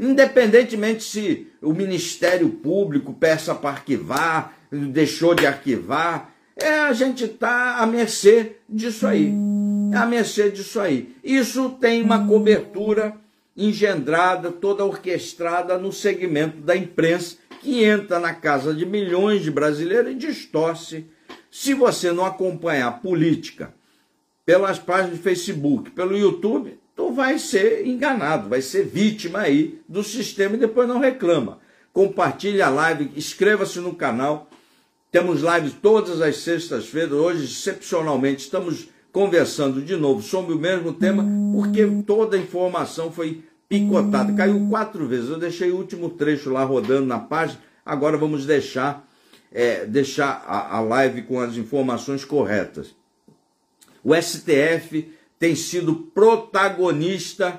Independentemente 0.00 1.04
se 1.04 1.48
o 1.60 1.72
Ministério 1.74 2.48
Público 2.48 3.12
peça 3.12 3.54
para 3.54 3.70
arquivar, 3.70 4.54
deixou 4.70 5.34
de 5.34 5.46
arquivar, 5.46 6.30
é, 6.56 6.80
a 6.80 6.92
gente 6.92 7.24
está 7.24 7.76
à 7.76 7.86
mercê 7.86 8.56
disso 8.68 9.06
aí. 9.06 9.30
É 9.92 9.96
à 9.96 10.06
mercê 10.06 10.50
disso 10.50 10.80
aí. 10.80 11.14
Isso 11.22 11.70
tem 11.80 12.02
uma 12.02 12.26
cobertura 12.26 13.16
engendrada, 13.56 14.52
toda 14.52 14.84
orquestrada 14.84 15.78
no 15.78 15.92
segmento 15.92 16.58
da 16.58 16.76
imprensa 16.76 17.36
que 17.60 17.84
entra 17.84 18.18
na 18.18 18.34
casa 18.34 18.74
de 18.74 18.84
milhões 18.84 19.42
de 19.42 19.50
brasileiros 19.50 20.12
e 20.12 20.14
distorce. 20.14 21.06
Se 21.50 21.72
você 21.72 22.12
não 22.12 22.24
acompanhar 22.24 22.88
a 22.88 22.92
política 22.92 23.74
pelas 24.44 24.78
páginas 24.78 25.16
de 25.16 25.22
Facebook, 25.22 25.90
pelo 25.90 26.16
YouTube, 26.16 26.78
tu 26.94 27.12
vai 27.12 27.38
ser 27.38 27.86
enganado, 27.86 28.48
vai 28.48 28.60
ser 28.60 28.84
vítima 28.84 29.40
aí 29.40 29.80
do 29.88 30.02
sistema 30.02 30.54
e 30.54 30.58
depois 30.58 30.86
não 30.86 31.00
reclama. 31.00 31.58
Compartilhe 31.92 32.60
a 32.60 32.68
live, 32.68 33.10
inscreva-se 33.16 33.80
no 33.80 33.94
canal. 33.94 34.50
Temos 35.10 35.40
lives 35.40 35.72
todas 35.80 36.20
as 36.20 36.36
sextas-feiras. 36.38 37.12
Hoje, 37.12 37.44
excepcionalmente, 37.44 38.42
estamos 38.42 38.88
conversando 39.16 39.80
de 39.80 39.96
novo 39.96 40.20
sobre 40.20 40.52
o 40.52 40.58
mesmo 40.58 40.92
tema, 40.92 41.24
porque 41.50 41.86
toda 42.06 42.36
a 42.36 42.38
informação 42.38 43.10
foi 43.10 43.42
picotada. 43.66 44.30
Caiu 44.34 44.68
quatro 44.68 45.08
vezes. 45.08 45.30
Eu 45.30 45.38
deixei 45.38 45.70
o 45.70 45.78
último 45.78 46.10
trecho 46.10 46.50
lá 46.50 46.62
rodando 46.64 47.06
na 47.06 47.18
página. 47.18 47.58
Agora 47.82 48.18
vamos 48.18 48.44
deixar, 48.44 49.08
é, 49.50 49.86
deixar 49.86 50.44
a, 50.46 50.76
a 50.76 50.80
live 50.80 51.22
com 51.22 51.40
as 51.40 51.56
informações 51.56 52.26
corretas. 52.26 52.94
O 54.04 54.14
STF 54.14 55.10
tem 55.38 55.54
sido 55.54 55.94
protagonista 55.94 57.58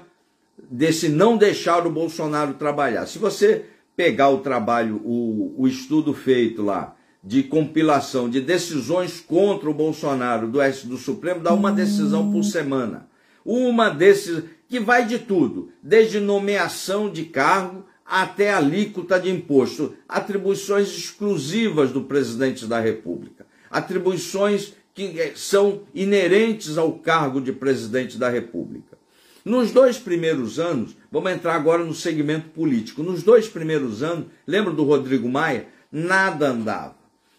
desse 0.59 1.09
não 1.09 1.37
deixar 1.37 1.87
o 1.87 1.91
Bolsonaro 1.91 2.53
trabalhar. 2.53 3.07
Se 3.07 3.17
você 3.17 3.65
pegar 3.95 4.29
o 4.29 4.41
trabalho, 4.41 5.01
o, 5.03 5.55
o 5.57 5.67
estudo 5.67 6.13
feito 6.13 6.61
lá, 6.61 6.95
de 7.23 7.43
compilação 7.43 8.29
de 8.29 8.39
decisões 8.39 9.19
contra 9.19 9.69
o 9.69 9.73
Bolsonaro 9.73 10.47
do, 10.47 10.59
do 10.85 10.97
Supremo, 10.97 11.41
dá 11.41 11.53
uma 11.53 11.71
decisão 11.71 12.31
por 12.31 12.43
semana. 12.43 13.07
Uma 13.43 13.89
desses 13.89 14.43
que 14.67 14.79
vai 14.79 15.05
de 15.05 15.19
tudo, 15.19 15.69
desde 15.81 16.19
nomeação 16.19 17.09
de 17.09 17.25
cargo 17.25 17.85
até 18.05 18.53
alíquota 18.53 19.19
de 19.19 19.29
imposto, 19.29 19.93
atribuições 20.07 20.89
exclusivas 20.89 21.91
do 21.91 22.01
presidente 22.01 22.65
da 22.65 22.79
República, 22.79 23.45
atribuições 23.69 24.73
que 24.93 25.19
eh, 25.19 25.33
são 25.35 25.81
inerentes 25.93 26.77
ao 26.77 26.93
cargo 26.93 27.39
de 27.41 27.51
presidente 27.51 28.17
da 28.17 28.29
República. 28.29 28.97
Nos 29.45 29.71
dois 29.71 29.97
primeiros 29.97 30.59
anos, 30.59 30.97
vamos 31.09 31.31
entrar 31.31 31.55
agora 31.55 31.83
no 31.83 31.93
segmento 31.93 32.49
político. 32.49 33.01
Nos 33.01 33.23
dois 33.23 33.47
primeiros 33.47 34.03
anos, 34.03 34.25
lembra 34.45 34.73
do 34.73 34.83
Rodrigo 34.83 35.29
Maia? 35.29 35.67
Nada 35.89 36.49
andava. 36.49 36.96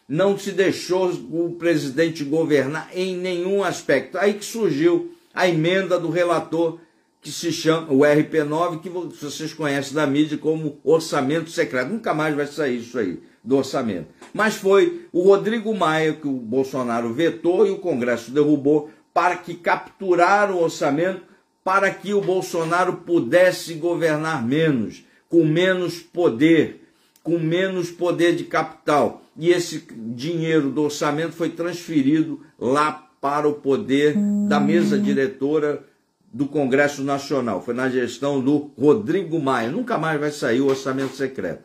Não 0.09 0.39
se 0.39 0.53
deixou 0.53 1.11
o 1.31 1.57
presidente 1.59 2.25
governar 2.25 2.91
em 2.95 3.17
nenhum 3.17 3.63
aspecto. 3.63 4.17
Aí 4.17 4.35
que 4.35 4.45
surgiu 4.45 5.13
a 5.35 5.47
emenda 5.47 5.99
do 5.99 6.11
relator 6.11 6.79
que 7.21 7.31
se 7.31 7.53
chama 7.53 7.93
o 7.93 7.99
RP9, 7.99 8.81
que 8.81 8.89
vocês 8.89 9.53
conhecem 9.53 9.95
da 9.95 10.07
mídia 10.07 10.39
como 10.39 10.79
orçamento 10.83 11.51
secreto. 11.51 11.91
Nunca 11.91 12.15
mais 12.15 12.35
vai 12.35 12.47
sair 12.47 12.79
isso 12.79 12.99
aí 12.99 13.21
do 13.45 13.57
orçamento. 13.57 14.07
Mas 14.33 14.55
foi 14.55 15.07
o 15.13 15.23
Rodrigo 15.23 15.75
Maia 15.75 16.15
que 16.15 16.27
o 16.27 16.33
Bolsonaro 16.33 17.13
vetou 17.13 17.67
e 17.67 17.71
o 17.71 17.79
Congresso 17.79 18.31
derrubou 18.31 18.91
para 19.13 19.37
que 19.37 19.55
capturar 19.55 20.51
o 20.51 20.63
orçamento 20.63 21.23
para 21.63 21.91
que 21.91 22.15
o 22.15 22.21
Bolsonaro 22.21 22.95
pudesse 22.99 23.75
governar 23.75 24.43
menos, 24.47 25.05
com 25.29 25.45
menos 25.45 25.99
poder, 25.99 26.88
com 27.29 27.39
menos 27.39 27.91
poder 27.91 28.35
de 28.35 28.45
capital. 28.45 29.23
E 29.37 29.51
esse 29.51 29.87
dinheiro 29.95 30.71
do 30.71 30.85
orçamento 30.85 31.33
foi 31.33 31.51
transferido 31.51 32.41
lá 32.59 33.07
para 33.21 33.47
o 33.47 33.53
poder 33.53 34.17
da 34.49 34.59
mesa 34.59 34.99
diretora 34.99 35.85
do 36.33 36.47
Congresso 36.47 37.05
Nacional. 37.05 37.61
Foi 37.63 37.75
na 37.75 37.91
gestão 37.91 38.41
do 38.41 38.71
Rodrigo 38.79 39.39
Maia. 39.39 39.71
Nunca 39.71 39.99
mais 39.99 40.19
vai 40.19 40.31
sair 40.31 40.63
o 40.63 40.69
orçamento 40.69 41.15
secreto. 41.17 41.65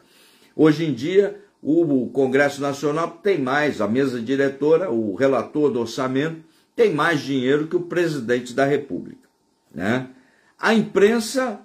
Hoje 0.54 0.84
em 0.84 0.94
dia, 0.94 1.40
o 1.62 2.10
Congresso 2.10 2.62
Nacional 2.62 3.20
tem 3.24 3.38
mais, 3.38 3.80
a 3.80 3.88
mesa 3.88 4.20
diretora, 4.20 4.92
o 4.92 5.16
relator 5.16 5.72
do 5.72 5.80
orçamento, 5.80 6.44
tem 6.76 6.94
mais 6.94 7.22
dinheiro 7.22 7.68
que 7.68 7.76
o 7.78 7.84
presidente 7.84 8.54
da 8.54 8.66
República. 8.66 9.30
Né? 9.74 10.10
A 10.60 10.74
imprensa 10.74 11.62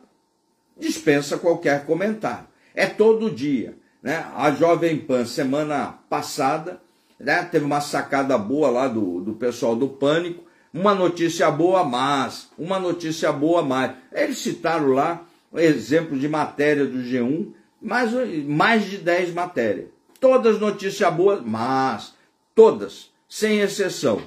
dispensa 0.78 1.37
qualquer 1.37 1.85
comentário. 1.85 2.47
É 2.78 2.87
todo 2.87 3.28
dia. 3.28 3.76
Né? 4.02 4.25
A 4.35 4.50
Jovem 4.50 4.99
Pan, 4.99 5.25
semana 5.25 5.99
passada, 6.09 6.81
né? 7.19 7.43
teve 7.43 7.64
uma 7.64 7.81
sacada 7.81 8.38
boa 8.38 8.71
lá 8.71 8.88
do, 8.88 9.21
do 9.21 9.33
pessoal 9.33 9.75
do 9.75 9.88
Pânico, 9.88 10.45
uma 10.73 10.95
notícia 10.95 11.50
boa, 11.50 11.83
mas, 11.85 12.50
uma 12.59 12.78
notícia 12.78 13.33
boa, 13.33 13.62
mais. 13.62 13.93
Eles 14.12 14.38
citaram 14.38 14.88
lá 14.88 15.25
exemplo 15.55 16.19
de 16.19 16.28
matéria 16.28 16.85
do 16.85 16.99
G1, 16.99 17.52
mais, 17.81 18.12
mais 18.47 18.85
de 18.85 18.99
10 18.99 19.33
matérias. 19.33 19.87
Todas 20.21 20.61
notícias 20.61 21.12
boas, 21.14 21.40
mas, 21.45 22.14
todas, 22.55 23.11
sem 23.28 23.61
exceção. 23.61 24.21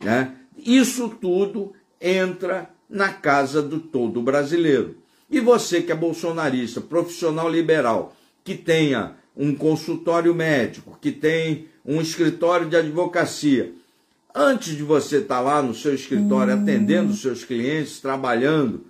Né? 0.00 0.32
Isso 0.56 1.08
tudo 1.08 1.72
entra 2.00 2.70
na 2.88 3.12
casa 3.12 3.62
do 3.62 3.78
todo 3.78 4.22
brasileiro. 4.22 4.96
E 5.30 5.40
você 5.40 5.82
que 5.82 5.92
é 5.92 5.94
bolsonarista, 5.94 6.80
profissional 6.80 7.48
liberal, 7.48 8.14
que 8.44 8.54
tenha 8.54 9.16
um 9.36 9.54
consultório 9.54 10.34
médico, 10.34 10.96
que 11.00 11.10
tem 11.10 11.66
um 11.84 12.00
escritório 12.00 12.68
de 12.68 12.76
advocacia, 12.76 13.74
Antes 14.36 14.76
de 14.76 14.82
você 14.82 15.18
estar 15.18 15.36
tá 15.36 15.40
lá 15.40 15.62
no 15.62 15.72
seu 15.72 15.94
escritório 15.94 16.56
hum. 16.56 16.62
atendendo 16.62 17.12
os 17.12 17.22
seus 17.22 17.44
clientes, 17.44 18.00
trabalhando, 18.00 18.84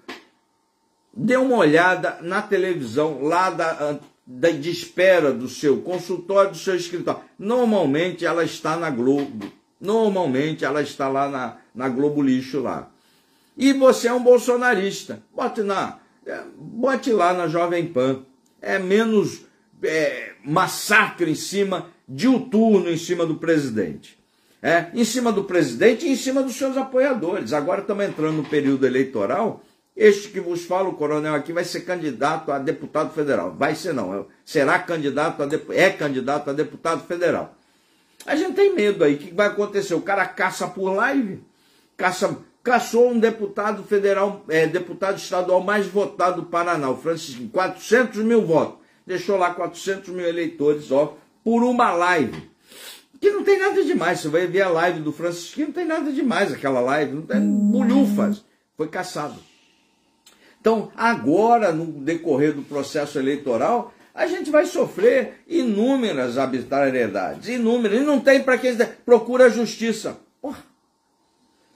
dê 1.13 1.37
uma 1.37 1.59
olhada 1.59 2.19
na 2.23 2.41
televisão 2.41 3.23
lá 3.23 3.51
da, 3.51 3.99
da, 4.27 4.51
de 4.51 4.71
espera 4.71 5.35
do 5.35 5.47
seu 5.47 5.83
consultório, 5.83 6.53
do 6.53 6.57
seu 6.57 6.75
escritório. 6.75 7.21
Normalmente 7.39 8.25
ela 8.25 8.43
está 8.43 8.75
na 8.75 8.89
Globo. 8.89 9.53
Normalmente 9.79 10.65
ela 10.65 10.81
está 10.81 11.09
lá 11.09 11.29
na, 11.29 11.59
na 11.75 11.91
Globo 11.91 12.23
Lixo 12.23 12.61
lá. 12.61 12.89
E 13.55 13.75
você 13.75 14.09
é 14.09 14.15
um 14.15 14.23
bolsonarista. 14.23 15.23
Bote, 15.35 15.61
na, 15.61 15.99
é, 16.25 16.41
bote 16.57 17.13
lá 17.13 17.35
na 17.35 17.49
Jovem 17.49 17.87
Pan. 17.87 18.23
É 18.65 18.79
menos 18.79 19.43
é, 19.83 20.33
massacre 20.45 21.31
em 21.31 21.35
cima, 21.35 21.91
diuturno 22.09 22.91
em 22.91 22.97
cima 22.97 23.27
do 23.27 23.37
presidente 23.37 24.19
é, 24.65 24.87
em 24.95 25.05
cima 25.05 25.31
do 25.31 25.45
presidente 25.45 26.07
e 26.07 26.13
em 26.13 26.17
cima 26.17 26.43
dos 26.43 26.57
seus 26.57 26.75
apoiadores. 26.79 27.53
Agora 27.53 27.83
estamos 27.83 28.03
entrando 28.03 28.37
no 28.39 28.45
período 28.49 28.87
eleitoral. 28.87 29.63
Este 29.95 30.29
que 30.31 30.41
vos 30.41 30.65
fala, 30.65 30.89
o 30.89 30.95
coronel 30.95 31.35
aqui, 31.35 31.53
vai 31.53 31.65
ser 31.65 31.83
candidato 31.83 32.51
a 32.51 32.59
deputado 32.59 33.13
federal. 33.13 33.55
Vai 33.55 33.75
ser 33.75 33.93
não, 33.93 34.27
será 34.43 34.79
candidato 34.79 35.43
a 35.43 35.49
é 35.75 35.91
candidato 35.91 36.49
a 36.49 36.55
deputado 36.55 37.07
federal. 37.07 37.55
A 38.25 38.35
gente 38.35 38.55
tem 38.55 38.75
medo 38.75 39.05
aí, 39.05 39.17
o 39.17 39.19
que 39.19 39.35
vai 39.35 39.49
acontecer? 39.49 39.93
O 39.93 40.01
cara 40.01 40.25
caça 40.25 40.67
por 40.67 40.95
live, 40.95 41.43
caça, 41.95 42.35
caçou 42.65 43.11
um 43.11 43.19
deputado 43.19 43.83
federal, 43.83 44.43
é, 44.49 44.67
deputado 44.67 45.19
estadual 45.19 45.63
mais 45.63 45.87
votado 45.87 46.41
do 46.41 46.47
Paraná, 46.49 46.89
o 46.89 46.97
Francisco, 46.97 47.47
400 47.53 48.25
mil 48.25 48.45
votos. 48.47 48.79
Deixou 49.07 49.37
lá 49.37 49.53
400 49.53 50.09
mil 50.09 50.27
eleitores, 50.27 50.91
ó, 50.91 51.15
por 51.45 51.63
uma 51.63 51.93
live. 51.93 52.51
Que 53.21 53.31
não 53.31 53.45
tem 53.45 53.59
nada 53.59 53.85
demais. 53.85 54.21
Você 54.21 54.29
vai 54.29 54.47
ver 54.47 54.63
a 54.63 54.71
live 54.71 55.01
do 55.01 55.13
Francisquinho, 55.13 55.69
não 55.69 55.75
tem 55.75 55.85
nada 55.85 56.11
demais 56.11 56.53
aquela 56.53 56.81
live. 56.81 57.13
Não 57.13 57.23
tem 57.23 57.41
bolhufas. 57.41 58.43
Foi 58.77 58.89
caçado. 58.89 59.37
Então, 60.59 60.91
agora, 60.97 61.71
no 61.71 61.85
decorrer 61.85 62.55
do 62.55 62.63
processo 62.63 63.19
eleitoral, 63.19 63.93
a 64.15 64.27
gente 64.27 64.51
vai 64.51 64.65
sofrer 64.65 65.43
inúmeras 65.47 66.39
arbitrariedades, 66.39 67.49
inúmeras, 67.49 68.01
e 68.01 68.05
não 68.05 68.21
tem 68.21 68.43
para 68.43 68.57
que 68.57 68.75
procura 69.05 69.47
a 69.47 69.51
justiça. 69.51 70.19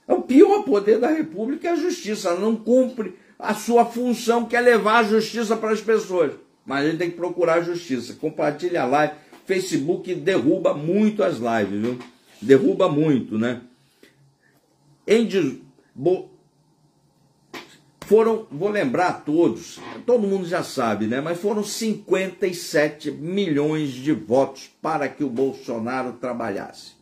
É 0.09 0.13
o 0.13 0.23
pior 0.23 0.63
poder 0.63 0.99
da 0.99 1.09
República 1.09 1.67
é 1.67 1.71
a 1.71 1.75
justiça, 1.75 2.29
ela 2.29 2.39
não 2.39 2.55
cumpre 2.55 3.15
a 3.37 3.53
sua 3.53 3.85
função, 3.85 4.43
que 4.43 4.55
é 4.55 4.59
levar 4.59 4.97
a 4.97 5.03
justiça 5.03 5.55
para 5.55 5.69
as 5.69 5.79
pessoas. 5.79 6.33
Mas 6.65 6.83
a 6.83 6.89
gente 6.89 6.97
tem 6.97 7.11
que 7.11 7.15
procurar 7.15 7.59
a 7.59 7.61
justiça. 7.61 8.15
Compartilha 8.15 8.81
a 8.81 8.85
live. 8.85 9.13
Facebook 9.45 10.15
derruba 10.15 10.73
muito 10.73 11.23
as 11.23 11.37
lives, 11.37 11.79
viu? 11.79 11.99
Derruba 12.41 12.89
muito, 12.89 13.37
né? 13.37 13.61
Em 15.05 15.27
foram, 18.01 18.47
vou 18.49 18.69
lembrar 18.69 19.23
todos, 19.23 19.79
todo 20.03 20.27
mundo 20.27 20.47
já 20.47 20.63
sabe, 20.63 21.05
né? 21.05 21.21
Mas 21.21 21.39
foram 21.39 21.63
57 21.63 23.11
milhões 23.11 23.91
de 23.91 24.11
votos 24.11 24.71
para 24.81 25.07
que 25.07 25.23
o 25.23 25.29
Bolsonaro 25.29 26.13
trabalhasse, 26.13 26.93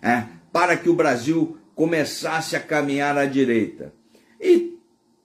é, 0.00 0.24
para 0.52 0.76
que 0.76 0.88
o 0.88 0.94
Brasil 0.94 1.58
começasse 1.76 2.56
a 2.56 2.60
caminhar 2.60 3.16
à 3.16 3.26
direita. 3.26 3.92
E 4.40 4.76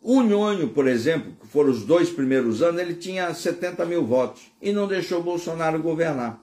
o 0.01 0.21
Nhonho, 0.21 0.67
por 0.67 0.87
exemplo, 0.87 1.31
que 1.41 1.47
foram 1.47 1.71
os 1.71 1.83
dois 1.83 2.09
primeiros 2.11 2.61
anos, 2.61 2.79
ele 2.79 2.93
tinha 2.93 3.33
70 3.33 3.83
mil 3.85 4.05
votos 4.05 4.43
e 4.61 4.71
não 4.71 4.87
deixou 4.87 5.21
o 5.21 5.23
Bolsonaro 5.23 5.81
governar. 5.81 6.39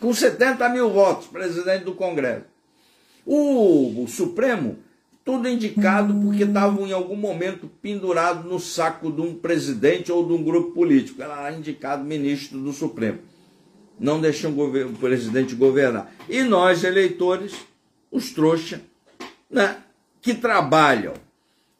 Com 0.00 0.12
70 0.12 0.68
mil 0.68 0.90
votos, 0.90 1.28
presidente 1.28 1.84
do 1.84 1.94
Congresso. 1.94 2.44
O, 3.24 4.02
o 4.02 4.08
Supremo 4.08 4.78
tudo 5.24 5.48
indicado 5.48 6.14
porque 6.20 6.42
estavam 6.42 6.86
em 6.86 6.92
algum 6.92 7.16
momento 7.16 7.70
pendurados 7.80 8.44
no 8.44 8.60
saco 8.60 9.10
de 9.10 9.22
um 9.22 9.34
presidente 9.34 10.12
ou 10.12 10.26
de 10.26 10.34
um 10.34 10.42
grupo 10.42 10.72
político. 10.72 11.22
Era 11.22 11.50
indicado 11.52 12.04
ministro 12.04 12.58
do 12.58 12.72
Supremo. 12.72 13.20
Não 13.98 14.20
deixam 14.20 14.52
o, 14.52 14.92
presidente 14.98 15.54
governar. 15.54 16.12
E 16.28 16.42
nós, 16.42 16.84
eleitores, 16.84 17.54
os 18.10 18.32
trouxas, 18.32 18.80
né, 19.54 19.78
que 20.20 20.34
trabalham 20.34 21.14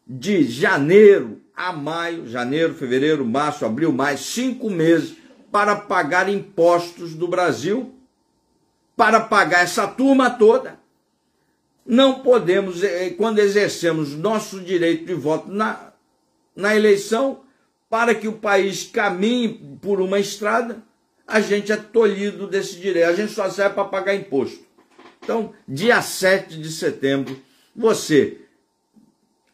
de 0.07 0.45
janeiro 0.45 1.41
a 1.55 1.73
maio, 1.73 2.27
janeiro, 2.27 2.75
fevereiro, 2.75 3.25
março, 3.25 3.65
abril, 3.65 3.93
maio, 3.93 4.19
cinco 4.19 4.71
meses 4.71 5.17
para 5.53 5.77
pagar 5.77 6.29
impostos 6.29 7.15
do 7.15 7.29
Brasil, 7.29 7.95
para 8.97 9.21
pagar 9.21 9.63
essa 9.63 9.87
turma 9.87 10.31
toda 10.31 10.83
não 11.87 12.21
podemos, 12.21 12.83
eh, 12.83 13.11
quando 13.11 13.39
exercemos 13.39 14.15
nosso 14.15 14.61
direito 14.61 15.05
de 15.05 15.15
voto 15.15 15.51
na, 15.51 15.93
na 16.57 16.75
eleição, 16.75 17.43
para 17.91 18.15
que 18.15 18.27
o 18.27 18.33
país 18.33 18.85
caminhe 18.85 19.79
por 19.83 20.01
uma 20.01 20.19
estrada, 20.19 20.83
a 21.27 21.41
gente 21.41 21.71
é 21.71 21.77
tolhido 21.77 22.47
desse 22.47 22.77
direito. 22.77 23.09
A 23.09 23.15
gente 23.15 23.33
só 23.33 23.49
serve 23.51 23.75
para 23.75 23.85
pagar 23.85 24.15
imposto. 24.15 24.65
Então, 25.23 25.53
dia 25.69 26.01
7 26.03 26.59
de 26.59 26.71
setembro, 26.71 27.37
você, 27.75 28.39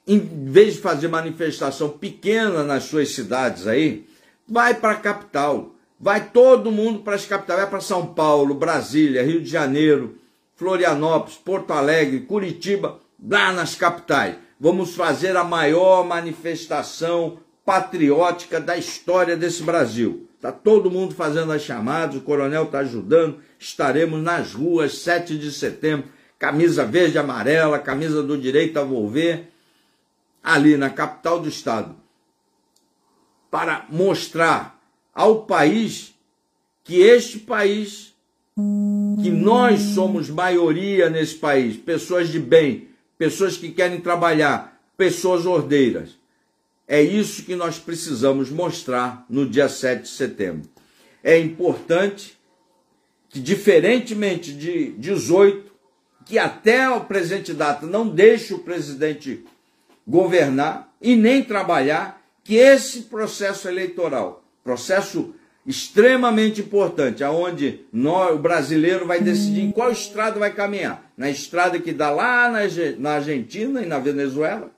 em 0.07 0.19
vez 0.19 0.75
de 0.75 0.81
fazer 0.81 1.09
manifestação 1.09 1.89
pequena 1.89 2.63
nas 2.65 2.85
suas 2.85 3.11
cidades 3.11 3.67
aí, 3.67 4.07
vai 4.49 4.75
para 4.75 4.93
a 4.93 4.97
capital. 4.97 5.75
Vai 5.99 6.31
todo 6.31 6.73
mundo 6.73 7.01
para 7.01 7.15
as 7.15 7.27
capitais. 7.27 7.61
Vai 7.61 7.71
para 7.71 7.81
São 7.81 8.07
Paulo, 8.07 8.55
Brasília, 8.55 9.23
Rio 9.23 9.41
de 9.41 9.51
Janeiro, 9.51 10.17
Florianópolis, 10.57 11.37
Porto 11.37 11.73
Alegre, 11.73 12.21
Curitiba, 12.21 13.01
lá 13.23 13.53
nas 13.53 13.75
capitais. 13.75 14.37
Vamos 14.59 14.95
fazer 14.95 15.37
a 15.37 15.45
maior 15.45 16.05
manifestação 16.05 17.39
patriótica 17.65 18.61
da 18.61 18.77
história 18.77 19.37
desse 19.37 19.63
Brasil. 19.63 20.29
Está 20.37 20.51
todo 20.51 20.91
mundo 20.91 21.15
fazendo 21.15 21.53
as 21.53 21.63
chamadas, 21.63 22.17
o 22.17 22.23
coronel 22.23 22.65
está 22.65 22.81
ajudando. 22.81 23.39
Estaremos 23.59 24.23
nas 24.23 24.55
ruas 24.55 24.99
7 24.99 25.39
de 25.39 25.53
setembro, 25.53 26.09
camisa 26.41 26.87
verde 26.87 27.17
e 27.17 27.19
amarela, 27.19 27.79
camisa 27.79 28.23
do 28.23 28.37
direito 28.37 28.79
a 28.79 28.83
volver, 28.83 29.53
ali 30.43 30.75
na 30.75 30.89
capital 30.89 31.39
do 31.39 31.51
estado, 31.51 31.95
para 33.51 33.87
mostrar 33.91 34.81
ao 35.15 35.43
país 35.43 36.15
que 36.83 36.99
este 36.99 37.39
país 37.41 38.15
que 39.23 39.31
nós 39.31 39.81
somos 39.81 40.31
maioria 40.31 41.11
nesse 41.11 41.35
país, 41.35 41.77
pessoas 41.77 42.31
de 42.31 42.39
bem, 42.39 42.89
pessoas 43.19 43.59
que 43.59 43.71
querem 43.71 44.01
trabalhar, 44.01 44.81
pessoas 44.97 45.45
ordeiras. 45.45 46.19
É 46.89 47.03
isso 47.03 47.43
que 47.43 47.55
nós 47.55 47.79
precisamos 47.79 48.51
mostrar 48.51 49.27
no 49.29 49.47
dia 49.47 49.69
7 49.69 50.03
de 50.03 50.09
setembro. 50.09 50.71
É 51.23 51.39
importante 51.39 52.39
que, 53.29 53.41
diferentemente 53.41 54.55
de 54.55 54.93
18, 54.93 55.70
que 56.25 56.39
até 56.39 56.89
o 56.89 57.01
presente 57.01 57.53
data 57.53 57.87
não 57.87 58.09
deixe 58.09 58.55
o 58.55 58.59
presidente 58.59 59.45
governar 60.07 60.93
e 61.01 61.17
nem 61.17 61.43
trabalhar, 61.43 62.21
que 62.43 62.57
esse 62.57 63.03
processo 63.03 63.69
eleitoral, 63.69 64.45
processo 64.63 65.35
extremamente 65.67 66.61
importante, 66.61 67.23
aonde 67.23 67.81
nós, 67.93 68.35
o 68.35 68.39
brasileiro 68.39 69.07
vai 69.07 69.21
decidir 69.21 69.61
em 69.61 69.71
qual 69.71 69.91
estrada 69.91 70.39
vai 70.39 70.53
caminhar. 70.53 71.11
Na 71.17 71.31
estrada 71.31 71.79
que 71.79 71.93
dá 71.93 72.11
lá 72.11 72.51
na, 72.51 72.61
na 72.99 73.11
Argentina 73.13 73.83
e 73.83 73.87
na 73.87 73.99
Venezuela. 73.99 74.71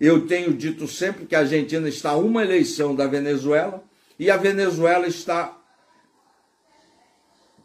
Eu 0.00 0.26
tenho 0.26 0.52
dito 0.52 0.88
sempre 0.88 1.26
que 1.26 1.34
a 1.34 1.40
Argentina 1.40 1.88
está 1.88 2.10
a 2.10 2.16
uma 2.16 2.42
eleição 2.42 2.94
da 2.94 3.06
Venezuela 3.06 3.82
e 4.18 4.30
a 4.30 4.36
Venezuela 4.36 5.06
está. 5.06 5.56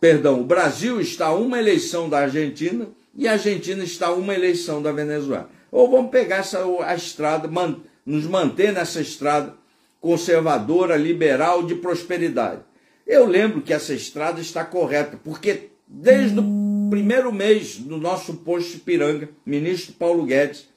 Perdão, 0.05 0.41
o 0.41 0.43
Brasil 0.43 1.01
está 1.01 1.33
uma 1.33 1.57
eleição 1.57 2.07
da 2.07 2.19
Argentina 2.19 2.87
e 3.17 3.27
a 3.27 3.31
Argentina 3.31 3.83
está 3.83 4.13
uma 4.13 4.35
eleição 4.35 4.79
da 4.79 4.91
Venezuela. 4.91 5.49
Ou 5.71 5.89
vamos 5.89 6.11
pegar 6.11 6.35
essa, 6.41 6.63
a 6.83 6.93
estrada, 6.93 7.47
man, 7.47 7.77
nos 8.05 8.27
manter 8.27 8.71
nessa 8.71 9.01
estrada 9.01 9.55
conservadora, 9.99 10.95
liberal, 10.95 11.63
de 11.63 11.73
prosperidade. 11.73 12.61
Eu 13.07 13.25
lembro 13.25 13.63
que 13.63 13.73
essa 13.73 13.95
estrada 13.95 14.39
está 14.39 14.63
correta, 14.63 15.19
porque 15.23 15.69
desde 15.87 16.39
o 16.39 16.87
primeiro 16.91 17.33
mês 17.33 17.77
do 17.77 17.97
nosso 17.97 18.35
posto 18.35 18.77
Piranga, 18.81 19.27
ministro 19.43 19.93
Paulo 19.93 20.23
Guedes, 20.23 20.67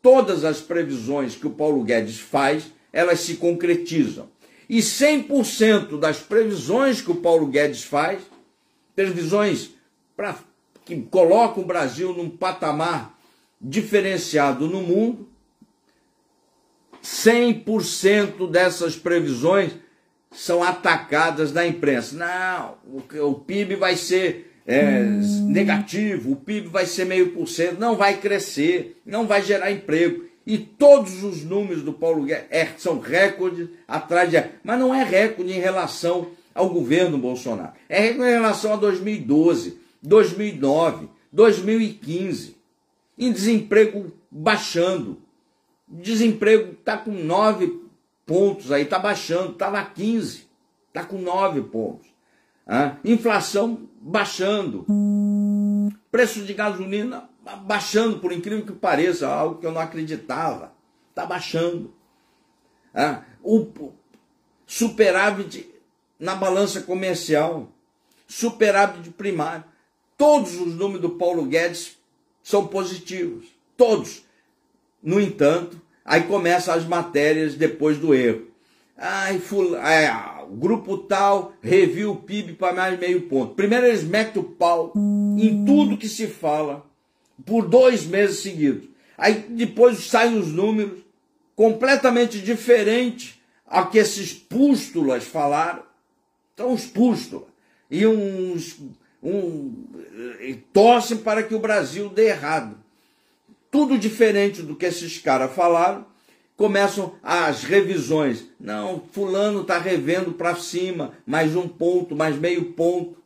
todas 0.00 0.46
as 0.46 0.62
previsões 0.62 1.36
que 1.36 1.46
o 1.46 1.50
Paulo 1.50 1.84
Guedes 1.84 2.18
faz, 2.18 2.72
elas 2.90 3.20
se 3.20 3.34
concretizam. 3.34 4.30
E 4.66 4.78
100% 4.78 5.98
das 5.98 6.20
previsões 6.20 7.02
que 7.02 7.10
o 7.10 7.16
Paulo 7.16 7.48
Guedes 7.48 7.84
faz, 7.84 8.31
previsões 8.94 9.70
pra, 10.16 10.36
que 10.84 11.00
colocam 11.02 11.62
o 11.62 11.66
Brasil 11.66 12.12
num 12.12 12.28
patamar 12.30 13.18
diferenciado 13.60 14.66
no 14.66 14.82
mundo, 14.82 15.28
100% 17.02 18.50
dessas 18.50 18.96
previsões 18.96 19.72
são 20.30 20.62
atacadas 20.62 21.52
na 21.52 21.66
imprensa. 21.66 22.16
Não, 22.16 22.76
o, 22.86 23.26
o 23.26 23.34
PIB 23.34 23.76
vai 23.76 23.96
ser 23.96 24.52
é, 24.66 25.02
negativo, 25.42 26.32
o 26.32 26.36
PIB 26.36 26.68
vai 26.68 26.86
ser 26.86 27.04
meio 27.04 27.30
por 27.30 27.48
cento, 27.48 27.78
não 27.78 27.96
vai 27.96 28.18
crescer, 28.18 29.00
não 29.04 29.26
vai 29.26 29.42
gerar 29.42 29.70
emprego. 29.70 30.24
E 30.44 30.58
todos 30.58 31.22
os 31.22 31.44
números 31.44 31.82
do 31.82 31.92
Paulo 31.92 32.24
Guedes 32.24 32.46
é, 32.50 32.68
são 32.76 32.98
recordes 32.98 33.68
atrás 33.86 34.28
de. 34.30 34.42
Mas 34.64 34.78
não 34.78 34.92
é 34.92 35.04
recorde 35.04 35.52
em 35.52 35.60
relação 35.60 36.28
ao 36.54 36.68
governo 36.68 37.18
Bolsonaro. 37.18 37.72
É 37.88 38.10
em 38.10 38.18
relação 38.18 38.74
a 38.74 38.76
2012, 38.76 39.78
2009, 40.02 41.08
2015. 41.32 42.56
Em 43.18 43.30
desemprego 43.32 44.12
baixando, 44.30 45.22
Desemprego 45.92 46.72
está 46.72 46.96
com 46.96 47.10
9 47.10 47.82
pontos 48.24 48.72
aí, 48.72 48.82
está 48.82 48.98
baixando, 48.98 49.52
estava 49.52 49.76
tá 49.76 49.90
15, 49.90 50.48
está 50.88 51.04
com 51.04 51.18
9 51.18 51.60
pontos. 51.64 52.08
Ah, 52.66 52.96
inflação 53.04 53.86
baixando. 54.00 54.86
Preço 56.10 56.42
de 56.44 56.54
gasolina 56.54 57.28
baixando, 57.66 58.20
por 58.20 58.32
incrível 58.32 58.64
que 58.64 58.72
pareça, 58.72 59.28
algo 59.28 59.60
que 59.60 59.66
eu 59.66 59.72
não 59.72 59.82
acreditava. 59.82 60.72
Está 61.10 61.26
baixando. 61.26 61.92
Ah, 62.94 63.22
o 63.42 63.66
superávit 64.66 65.68
na 66.22 66.36
balança 66.36 66.80
comercial, 66.80 67.68
superávit 68.28 69.10
primário. 69.10 69.64
Todos 70.16 70.54
os 70.54 70.72
números 70.76 71.00
do 71.00 71.10
Paulo 71.10 71.44
Guedes 71.44 71.98
são 72.44 72.68
positivos. 72.68 73.46
Todos. 73.76 74.22
No 75.02 75.20
entanto, 75.20 75.80
aí 76.04 76.22
começam 76.22 76.74
as 76.74 76.86
matérias 76.86 77.56
depois 77.56 77.98
do 77.98 78.14
erro. 78.14 78.46
Ai, 78.96 79.40
ful... 79.40 79.76
É, 79.76 80.12
o 80.48 80.54
grupo 80.54 80.96
tal 80.96 81.54
reviu 81.60 82.12
o 82.12 82.16
PIB 82.16 82.52
para 82.52 82.72
mais 82.72 83.00
meio 83.00 83.22
ponto. 83.22 83.56
Primeiro 83.56 83.86
eles 83.86 84.04
metem 84.04 84.40
o 84.40 84.44
pau 84.44 84.92
em 84.94 85.64
tudo 85.64 85.98
que 85.98 86.08
se 86.08 86.28
fala 86.28 86.86
por 87.44 87.66
dois 87.66 88.06
meses 88.06 88.38
seguidos. 88.38 88.88
Aí 89.18 89.44
depois 89.48 90.06
saem 90.06 90.38
os 90.38 90.52
números 90.52 91.00
completamente 91.56 92.38
diferentes 92.38 93.40
a 93.66 93.84
que 93.86 93.98
esses 93.98 94.32
pústulas 94.32 95.24
falaram. 95.24 95.90
São 96.62 96.72
os 96.72 96.86
pústulas. 96.86 97.48
E 97.90 98.06
uns 98.06 98.78
um, 99.20 99.74
torcem 100.72 101.16
para 101.16 101.42
que 101.42 101.56
o 101.56 101.58
Brasil 101.58 102.08
dê 102.08 102.28
errado. 102.28 102.76
Tudo 103.68 103.98
diferente 103.98 104.62
do 104.62 104.76
que 104.76 104.86
esses 104.86 105.18
caras 105.18 105.52
falaram. 105.52 106.06
Começam 106.56 107.16
as 107.20 107.64
revisões. 107.64 108.44
Não, 108.60 109.02
fulano 109.10 109.62
está 109.62 109.76
revendo 109.76 110.34
para 110.34 110.54
cima, 110.54 111.14
mais 111.26 111.56
um 111.56 111.66
ponto, 111.66 112.14
mais 112.14 112.38
meio 112.38 112.66
ponto. 112.74 113.16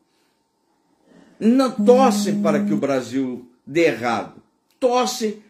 Não 1.38 1.70
torcem 1.70 2.40
para 2.40 2.64
que 2.64 2.72
o 2.72 2.78
Brasil 2.78 3.46
dê 3.66 3.88
errado. 3.88 4.40
Torcem 4.80 5.42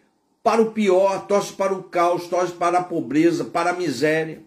para 0.43 0.61
o 0.61 0.73
pior, 0.73 1.25
torce 1.29 1.53
para 1.53 1.73
o 1.73 1.85
caos, 1.85 2.27
torce 2.27 2.53
para 2.53 2.79
a 2.79 2.83
pobreza, 2.83 3.45
para 3.45 3.71
a 3.71 3.75
miséria. 3.75 4.43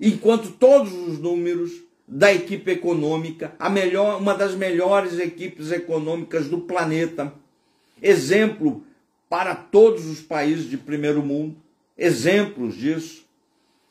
Enquanto 0.00 0.52
todos 0.52 0.92
os 0.92 1.18
números 1.18 1.72
da 2.14 2.30
equipe 2.30 2.70
econômica, 2.70 3.54
a 3.58 3.70
melhor, 3.70 4.20
uma 4.20 4.34
das 4.34 4.54
melhores 4.54 5.18
equipes 5.18 5.72
econômicas 5.72 6.46
do 6.46 6.58
planeta, 6.58 7.32
exemplo 8.02 8.84
para 9.30 9.54
todos 9.54 10.04
os 10.04 10.20
países 10.20 10.68
de 10.68 10.76
primeiro 10.76 11.22
mundo, 11.22 11.56
exemplos 11.96 12.76
disso. 12.76 13.24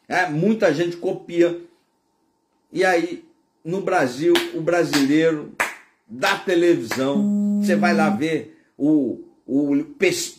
É, 0.08 0.30
muita 0.30 0.72
gente 0.72 0.98
copia. 0.98 1.62
E 2.72 2.86
aí, 2.86 3.26
no 3.66 3.82
Brasil, 3.82 4.34
o 4.54 4.62
brasileiro 4.62 5.52
da 6.08 6.38
televisão, 6.38 7.60
você 7.60 7.76
vai 7.76 7.96
lá 7.96 8.10
ver 8.10 8.56
o 8.78 9.24
o 9.48 9.76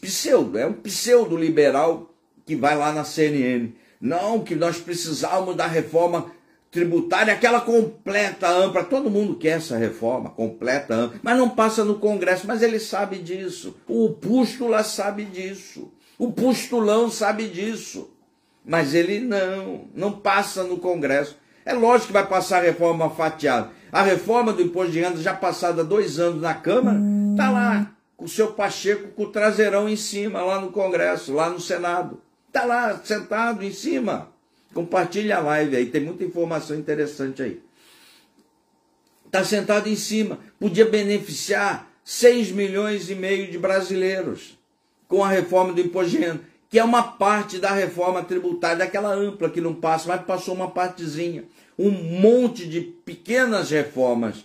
pseudo, 0.01 0.57
é 0.57 0.67
um 0.67 0.73
pseudo 0.73 1.37
liberal 1.37 2.15
que 2.47 2.57
vai 2.57 2.75
lá 2.75 2.93
na 2.93 3.05
CNN. 3.05 3.71
Não, 4.01 4.43
que 4.43 4.55
nós 4.55 4.79
precisamos 4.79 5.55
da 5.55 5.67
reforma 5.67 6.33
tributária, 6.73 7.35
aquela 7.35 7.61
completa, 7.61 8.49
ampla. 8.49 8.83
Todo 8.83 9.11
mundo 9.11 9.37
quer 9.37 9.59
essa 9.59 9.77
reforma 9.77 10.31
completa, 10.31 10.95
ampla, 10.95 11.21
mas 11.23 11.39
não 11.39 11.51
passa 11.51 11.85
no 11.85 11.97
Congresso. 11.97 12.47
Mas 12.47 12.63
ele 12.63 12.81
sabe 12.81 13.19
disso. 13.19 13.77
O 13.87 14.09
pústula 14.09 14.83
sabe 14.83 15.27
disso. 15.27 15.93
O 16.19 16.33
pustulão 16.33 17.11
sabe 17.11 17.47
disso. 17.49 18.11
Mas 18.65 18.95
ele 18.95 19.21
não, 19.21 19.85
não 19.95 20.13
passa 20.13 20.65
no 20.65 20.79
Congresso. 20.79 21.37
É 21.65 21.73
lógico 21.75 22.09
que 22.09 22.13
vai 22.13 22.27
passar 22.27 22.59
a 22.59 22.63
reforma 22.63 23.11
fatiada. 23.11 23.71
A 23.93 24.03
reforma 24.03 24.53
do 24.53 24.63
imposto 24.63 24.93
de 24.93 25.01
renda, 25.01 25.21
já 25.21 25.35
passada 25.35 25.85
dois 25.85 26.19
anos 26.19 26.41
na 26.41 26.55
Câmara, 26.55 26.99
está 27.33 27.51
lá 27.51 27.93
o 28.17 28.29
seu 28.29 28.53
Pacheco 28.53 29.09
com 29.09 29.25
o 29.25 29.31
traseirão 29.31 29.89
em 29.89 29.97
cima, 29.97 30.43
lá 30.43 30.61
no 30.61 30.73
Congresso, 30.73 31.35
lá 31.35 31.51
no 31.51 31.61
Senado. 31.61 32.21
Está 32.47 32.65
lá, 32.65 32.99
sentado 33.05 33.63
em 33.63 33.73
cima. 33.73 34.32
Compartilha 34.73 35.37
a 35.37 35.41
live 35.41 35.77
aí, 35.77 35.87
tem 35.87 36.01
muita 36.01 36.25
informação 36.25 36.77
interessante 36.77 37.43
aí. 37.43 37.61
Está 39.27 39.45
sentado 39.45 39.89
em 39.89 39.97
cima. 39.97 40.39
Podia 40.59 40.85
beneficiar 40.85 41.91
6 42.05 42.51
milhões 42.53 43.11
e 43.11 43.15
meio 43.15 43.51
de 43.51 43.59
brasileiros 43.59 44.59
com 45.09 45.23
a 45.23 45.29
reforma 45.29 45.73
do 45.73 45.81
imposto 45.81 46.11
de 46.11 46.19
renda, 46.19 46.41
que 46.71 46.79
é 46.79 46.85
uma 46.85 47.03
parte 47.03 47.59
da 47.59 47.71
reforma 47.71 48.23
tributária, 48.23 48.79
daquela 48.79 49.13
ampla 49.13 49.51
que 49.51 49.61
não 49.61 49.75
passa, 49.75 50.09
mas 50.09 50.23
passou 50.23 50.55
uma 50.55 50.71
partezinha. 50.71 51.45
Um 51.79 51.91
monte 51.91 52.67
de 52.67 52.81
pequenas 52.81 53.71
reformas 53.71 54.45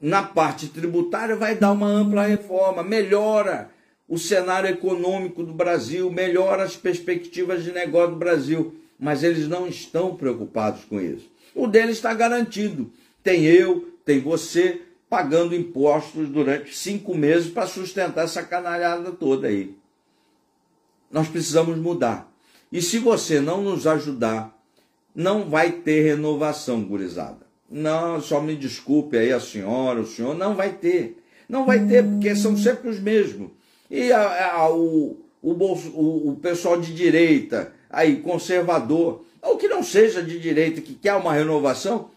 na 0.00 0.22
parte 0.22 0.68
tributária 0.68 1.36
vai 1.36 1.54
dar 1.54 1.72
uma 1.72 1.86
ampla 1.86 2.26
reforma, 2.26 2.82
melhora 2.82 3.70
o 4.08 4.18
cenário 4.18 4.68
econômico 4.68 5.42
do 5.42 5.52
Brasil, 5.52 6.10
melhora 6.10 6.62
as 6.62 6.76
perspectivas 6.76 7.64
de 7.64 7.72
negócio 7.72 8.10
do 8.10 8.16
Brasil, 8.16 8.74
mas 8.98 9.22
eles 9.22 9.48
não 9.48 9.66
estão 9.66 10.16
preocupados 10.16 10.84
com 10.84 11.00
isso. 11.00 11.30
O 11.54 11.66
deles 11.66 11.96
está 11.96 12.12
garantido. 12.14 12.90
Tem 13.22 13.44
eu, 13.44 13.92
tem 14.04 14.20
você 14.20 14.82
pagando 15.08 15.54
impostos 15.54 16.28
durante 16.28 16.76
cinco 16.76 17.14
meses 17.14 17.50
para 17.50 17.66
sustentar 17.66 18.24
essa 18.24 18.42
canalhada 18.42 19.12
toda 19.12 19.48
aí. 19.48 19.76
Nós 21.10 21.28
precisamos 21.28 21.76
mudar. 21.76 22.30
E 22.70 22.82
se 22.82 22.98
você 22.98 23.40
não 23.40 23.62
nos 23.62 23.86
ajudar, 23.86 24.56
não 25.14 25.48
vai 25.48 25.72
ter 25.72 26.02
renovação, 26.02 26.82
gurizada. 26.82 27.46
Não, 27.70 28.20
só 28.20 28.40
me 28.40 28.54
desculpe 28.54 29.16
aí 29.16 29.32
a 29.32 29.40
senhora, 29.40 30.00
o 30.00 30.06
senhor, 30.06 30.34
não 30.34 30.54
vai 30.54 30.74
ter. 30.74 31.22
Não 31.48 31.64
vai 31.64 31.86
ter, 31.86 32.04
porque 32.04 32.34
são 32.34 32.56
sempre 32.56 32.90
os 32.90 33.00
mesmos. 33.00 33.50
E 33.90 34.12
a, 34.12 34.54
a, 34.54 34.70
o, 34.70 35.16
o, 35.40 35.54
bolso, 35.54 35.90
o, 35.90 36.30
o 36.30 36.36
pessoal 36.36 36.80
de 36.80 36.92
direita, 36.92 37.72
aí, 37.90 38.16
conservador, 38.16 39.24
ou 39.42 39.56
que 39.56 39.68
não 39.68 39.82
seja 39.82 40.22
de 40.22 40.38
direita, 40.38 40.80
que 40.80 40.94
quer 40.94 41.14
uma 41.14 41.32
renovação, 41.32 42.10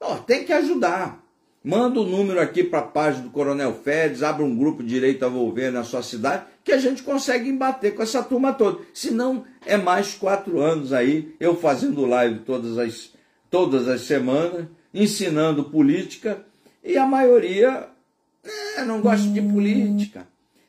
ó, 0.00 0.16
tem 0.16 0.44
que 0.44 0.52
ajudar. 0.52 1.22
Manda 1.64 2.00
o 2.00 2.04
um 2.04 2.08
número 2.08 2.40
aqui 2.40 2.64
para 2.64 2.80
a 2.80 2.82
página 2.82 3.24
do 3.24 3.30
Coronel 3.30 3.72
Félix, 3.84 4.22
abre 4.22 4.42
um 4.42 4.56
grupo 4.56 4.82
de 4.82 4.88
direito 4.88 5.24
a 5.24 5.28
volver 5.28 5.70
na 5.70 5.84
sua 5.84 6.02
cidade, 6.02 6.44
que 6.64 6.72
a 6.72 6.78
gente 6.78 7.02
consegue 7.02 7.48
embater 7.48 7.94
com 7.94 8.02
essa 8.02 8.22
turma 8.22 8.52
toda. 8.52 8.80
Se 8.92 9.12
não, 9.12 9.44
é 9.64 9.76
mais 9.76 10.14
quatro 10.14 10.60
anos 10.60 10.92
aí, 10.92 11.34
eu 11.38 11.56
fazendo 11.56 12.04
live 12.04 12.40
todas 12.40 12.78
as, 12.78 13.10
todas 13.48 13.86
as 13.88 14.02
semanas, 14.02 14.66
ensinando 14.92 15.64
política 15.64 16.44
e 16.82 16.96
a 16.96 17.06
maioria 17.06 17.88
é, 18.76 18.84
não 18.84 19.00
gosta 19.00 19.28
de 19.28 19.40
política. 19.40 20.26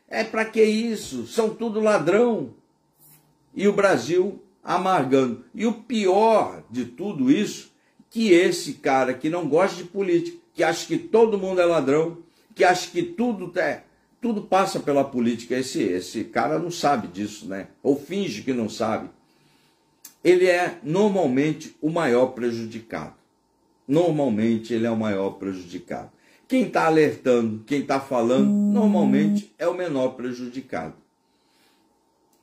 É 0.08 0.24
para 0.24 0.46
que 0.46 0.64
isso? 0.64 1.26
São 1.26 1.50
tudo 1.50 1.80
ladrão. 1.80 2.54
E 3.56 3.68
o 3.68 3.74
Brasil 3.74 4.42
amargando. 4.64 5.44
E 5.54 5.66
o 5.66 5.74
pior 5.74 6.64
de 6.70 6.86
tudo 6.86 7.32
isso, 7.32 7.72
que 8.10 8.32
esse 8.32 8.74
cara 8.74 9.14
que 9.14 9.30
não 9.30 9.48
gosta 9.48 9.78
de 9.78 9.84
política, 9.84 10.38
que 10.54 10.64
acha 10.64 10.86
que 10.88 10.98
todo 10.98 11.38
mundo 11.38 11.62
é 11.62 11.66
ladrão, 11.66 12.18
que 12.56 12.64
acha 12.64 12.90
que 12.90 13.04
tudo 13.04 13.52
é, 13.60 13.84
tudo 14.22 14.42
passa 14.42 14.80
pela 14.80 15.04
política, 15.04 15.56
esse 15.56 15.82
esse 15.82 16.24
cara 16.24 16.58
não 16.60 16.72
sabe 16.72 17.08
disso, 17.08 17.48
né? 17.48 17.68
Ou 17.82 18.00
finge 18.00 18.42
que 18.42 18.54
não 18.54 18.70
sabe. 18.70 19.10
Ele 20.24 20.46
é 20.46 20.80
normalmente 20.84 21.76
o 21.82 21.90
maior 21.90 22.28
prejudicado 22.28 23.16
normalmente 23.88 24.74
ele 24.74 24.86
é 24.86 24.92
o 24.92 24.98
maior 24.98 25.32
prejudicado. 25.32 26.10
Quem 26.48 26.64
está 26.64 26.86
alertando, 26.86 27.64
quem 27.66 27.82
está 27.82 28.00
falando, 28.00 28.50
normalmente 28.50 29.54
é 29.58 29.68
o 29.68 29.74
menor 29.74 30.10
prejudicado. 30.10 30.94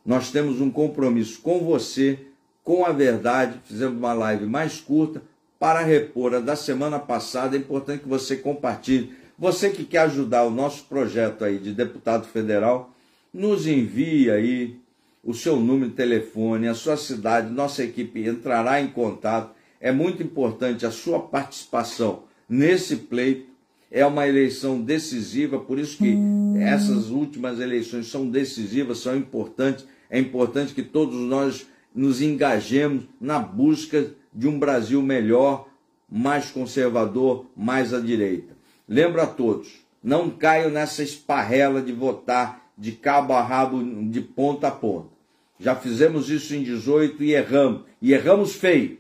Nós 0.05 0.31
temos 0.31 0.61
um 0.61 0.71
compromisso 0.71 1.41
com 1.41 1.61
você, 1.61 2.19
com 2.65 2.85
a 2.85 2.93
verdade. 2.93 3.61
Fizemos 3.65 3.99
uma 3.99 4.13
live 4.13 4.47
mais 4.47 4.81
curta 4.81 5.23
para 5.59 5.81
repor 5.81 6.35
a 6.35 6.41
da 6.41 6.57
semana 6.57 6.99
passada. 6.99 7.57
É 7.57 7.59
importante 7.59 8.03
que 8.03 8.09
você 8.09 8.37
compartilhe. 8.37 9.15
Você 9.39 9.71
que 9.71 9.85
quer 9.85 10.01
ajudar 10.01 10.45
o 10.45 10.51
nosso 10.51 10.85
projeto 10.85 11.45
aí 11.45 11.59
de 11.59 11.73
deputado 11.73 12.27
federal, 12.27 12.95
nos 13.33 13.67
envie 13.67 14.31
aí 14.31 14.77
o 15.23 15.35
seu 15.35 15.57
número 15.57 15.91
de 15.91 15.97
telefone, 15.97 16.69
a 16.69 16.75
sua 16.75 16.97
cidade, 16.97 17.53
nossa 17.53 17.83
equipe 17.85 18.27
entrará 18.27 18.81
em 18.81 18.89
contato 18.89 19.55
é 19.81 19.91
muito 19.91 20.23
importante 20.23 20.85
a 20.85 20.91
sua 20.91 21.19
participação 21.21 22.25
nesse 22.49 22.97
pleito. 22.97 23.50
É 23.91 24.07
uma 24.07 24.29
eleição 24.29 24.81
decisiva, 24.81 25.59
por 25.59 25.79
isso 25.79 25.99
que 25.99 26.17
essas 26.59 27.11
últimas 27.11 27.59
eleições 27.59 28.07
são 28.07 28.29
decisivas, 28.29 28.99
são 28.99 29.17
importantes. 29.17 29.85
É 30.09 30.19
importante 30.19 30.75
que 30.75 30.83
todos 30.83 31.19
nós 31.19 31.67
nos 31.95 32.23
engajemos 32.23 33.05
na 33.21 33.41
busca 33.41 34.13
de 34.33 34.47
um 34.47 34.59
Brasil 34.59 35.03
melhor, 35.03 35.69
mais 36.09 36.51
conservador, 36.51 37.47
mais 37.57 37.93
à 37.93 38.01
direita. 38.01 38.55
Lembro 38.89 39.21
a 39.21 39.27
todos, 39.27 39.85
não 40.03 40.31
caiam 40.31 40.71
nessa 40.71 41.03
esparrela 41.03 41.83
de 41.83 41.93
votar 41.93 42.71
de 42.81 42.93
cabo 42.93 43.35
a 43.35 43.43
rabo, 43.43 43.83
de 44.09 44.21
ponta 44.21 44.69
a 44.69 44.71
ponta. 44.71 45.11
Já 45.59 45.77
fizemos 45.77 46.31
isso 46.31 46.55
em 46.55 46.63
18 46.63 47.23
e 47.23 47.33
erramos. 47.33 47.83
E 48.01 48.15
erramos 48.15 48.55
feio. 48.55 48.99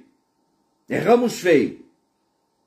Erramos 0.88 1.40
feio. 1.40 1.80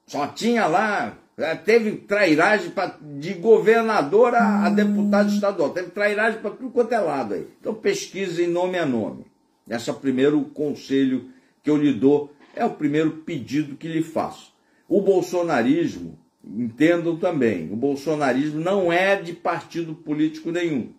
Só 0.08 0.26
tinha 0.26 0.66
lá, 0.66 1.16
teve 1.66 1.98
trairagem 1.98 2.70
pra, 2.72 2.98
de 3.02 3.34
governador 3.34 4.36
a, 4.36 4.66
a 4.66 4.70
deputado 4.70 5.34
estadual. 5.34 5.72
Teve 5.72 5.90
trairagem 5.90 6.40
para 6.42 6.52
tudo 6.52 6.70
quanto 6.70 6.94
é 6.94 7.00
lado 7.00 7.34
aí. 7.34 7.48
Então 7.60 7.74
pesquise 7.74 8.44
em 8.44 8.48
nome 8.48 8.78
a 8.78 8.86
nome. 8.86 9.26
Esse 9.70 9.90
é 9.90 9.94
o 9.94 9.98
primeiro 9.98 10.42
conselho 10.46 11.30
que 11.64 11.70
eu 11.70 11.78
lhe 11.78 11.94
dou, 11.94 12.34
é 12.56 12.66
o 12.66 12.72
primeiro 12.72 13.12
pedido 13.12 13.76
que 13.76 13.88
lhe 13.88 14.04
faço. 14.04 14.54
O 14.88 15.02
bolsonarismo, 15.02 16.20
entendam 16.44 17.16
também, 17.16 17.72
o 17.72 17.76
bolsonarismo 17.76 18.60
não 18.60 18.92
é 18.92 19.16
de 19.16 19.34
partido 19.34 19.96
político 19.96 20.52
nenhum. 20.52 20.90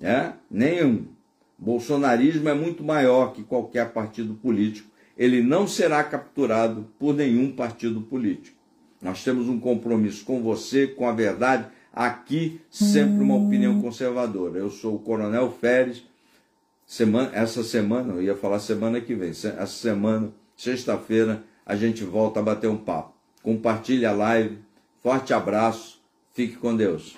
É? 0.00 0.32
Nenhum. 0.48 1.06
O 1.58 1.64
bolsonarismo 1.64 2.48
é 2.48 2.54
muito 2.54 2.84
maior 2.84 3.32
que 3.32 3.42
qualquer 3.42 3.92
partido 3.92 4.34
político 4.34 4.88
ele 5.16 5.42
não 5.42 5.66
será 5.66 6.04
capturado 6.04 6.86
por 6.96 7.12
nenhum 7.12 7.50
partido 7.50 8.00
político. 8.02 8.56
Nós 9.00 9.22
temos 9.22 9.48
um 9.48 9.60
compromisso 9.60 10.24
com 10.24 10.42
você, 10.42 10.86
com 10.86 11.08
a 11.08 11.12
verdade, 11.12 11.66
aqui 11.92 12.60
sempre 12.70 13.22
uma 13.22 13.36
opinião 13.36 13.80
conservadora. 13.80 14.58
Eu 14.58 14.70
sou 14.70 14.96
o 14.96 14.98
Coronel 14.98 15.50
Férez. 15.60 16.04
Semana, 16.86 17.30
essa 17.34 17.62
semana, 17.62 18.14
eu 18.14 18.22
ia 18.22 18.34
falar 18.34 18.58
semana 18.60 19.00
que 19.00 19.14
vem, 19.14 19.28
essa 19.28 19.66
semana, 19.66 20.32
sexta-feira, 20.56 21.44
a 21.66 21.76
gente 21.76 22.02
volta 22.02 22.40
a 22.40 22.42
bater 22.42 22.68
um 22.68 22.78
papo. 22.78 23.12
compartilhe 23.42 24.06
a 24.06 24.12
live. 24.12 24.58
Forte 25.02 25.34
abraço, 25.34 26.00
fique 26.32 26.56
com 26.56 26.74
Deus. 26.74 27.14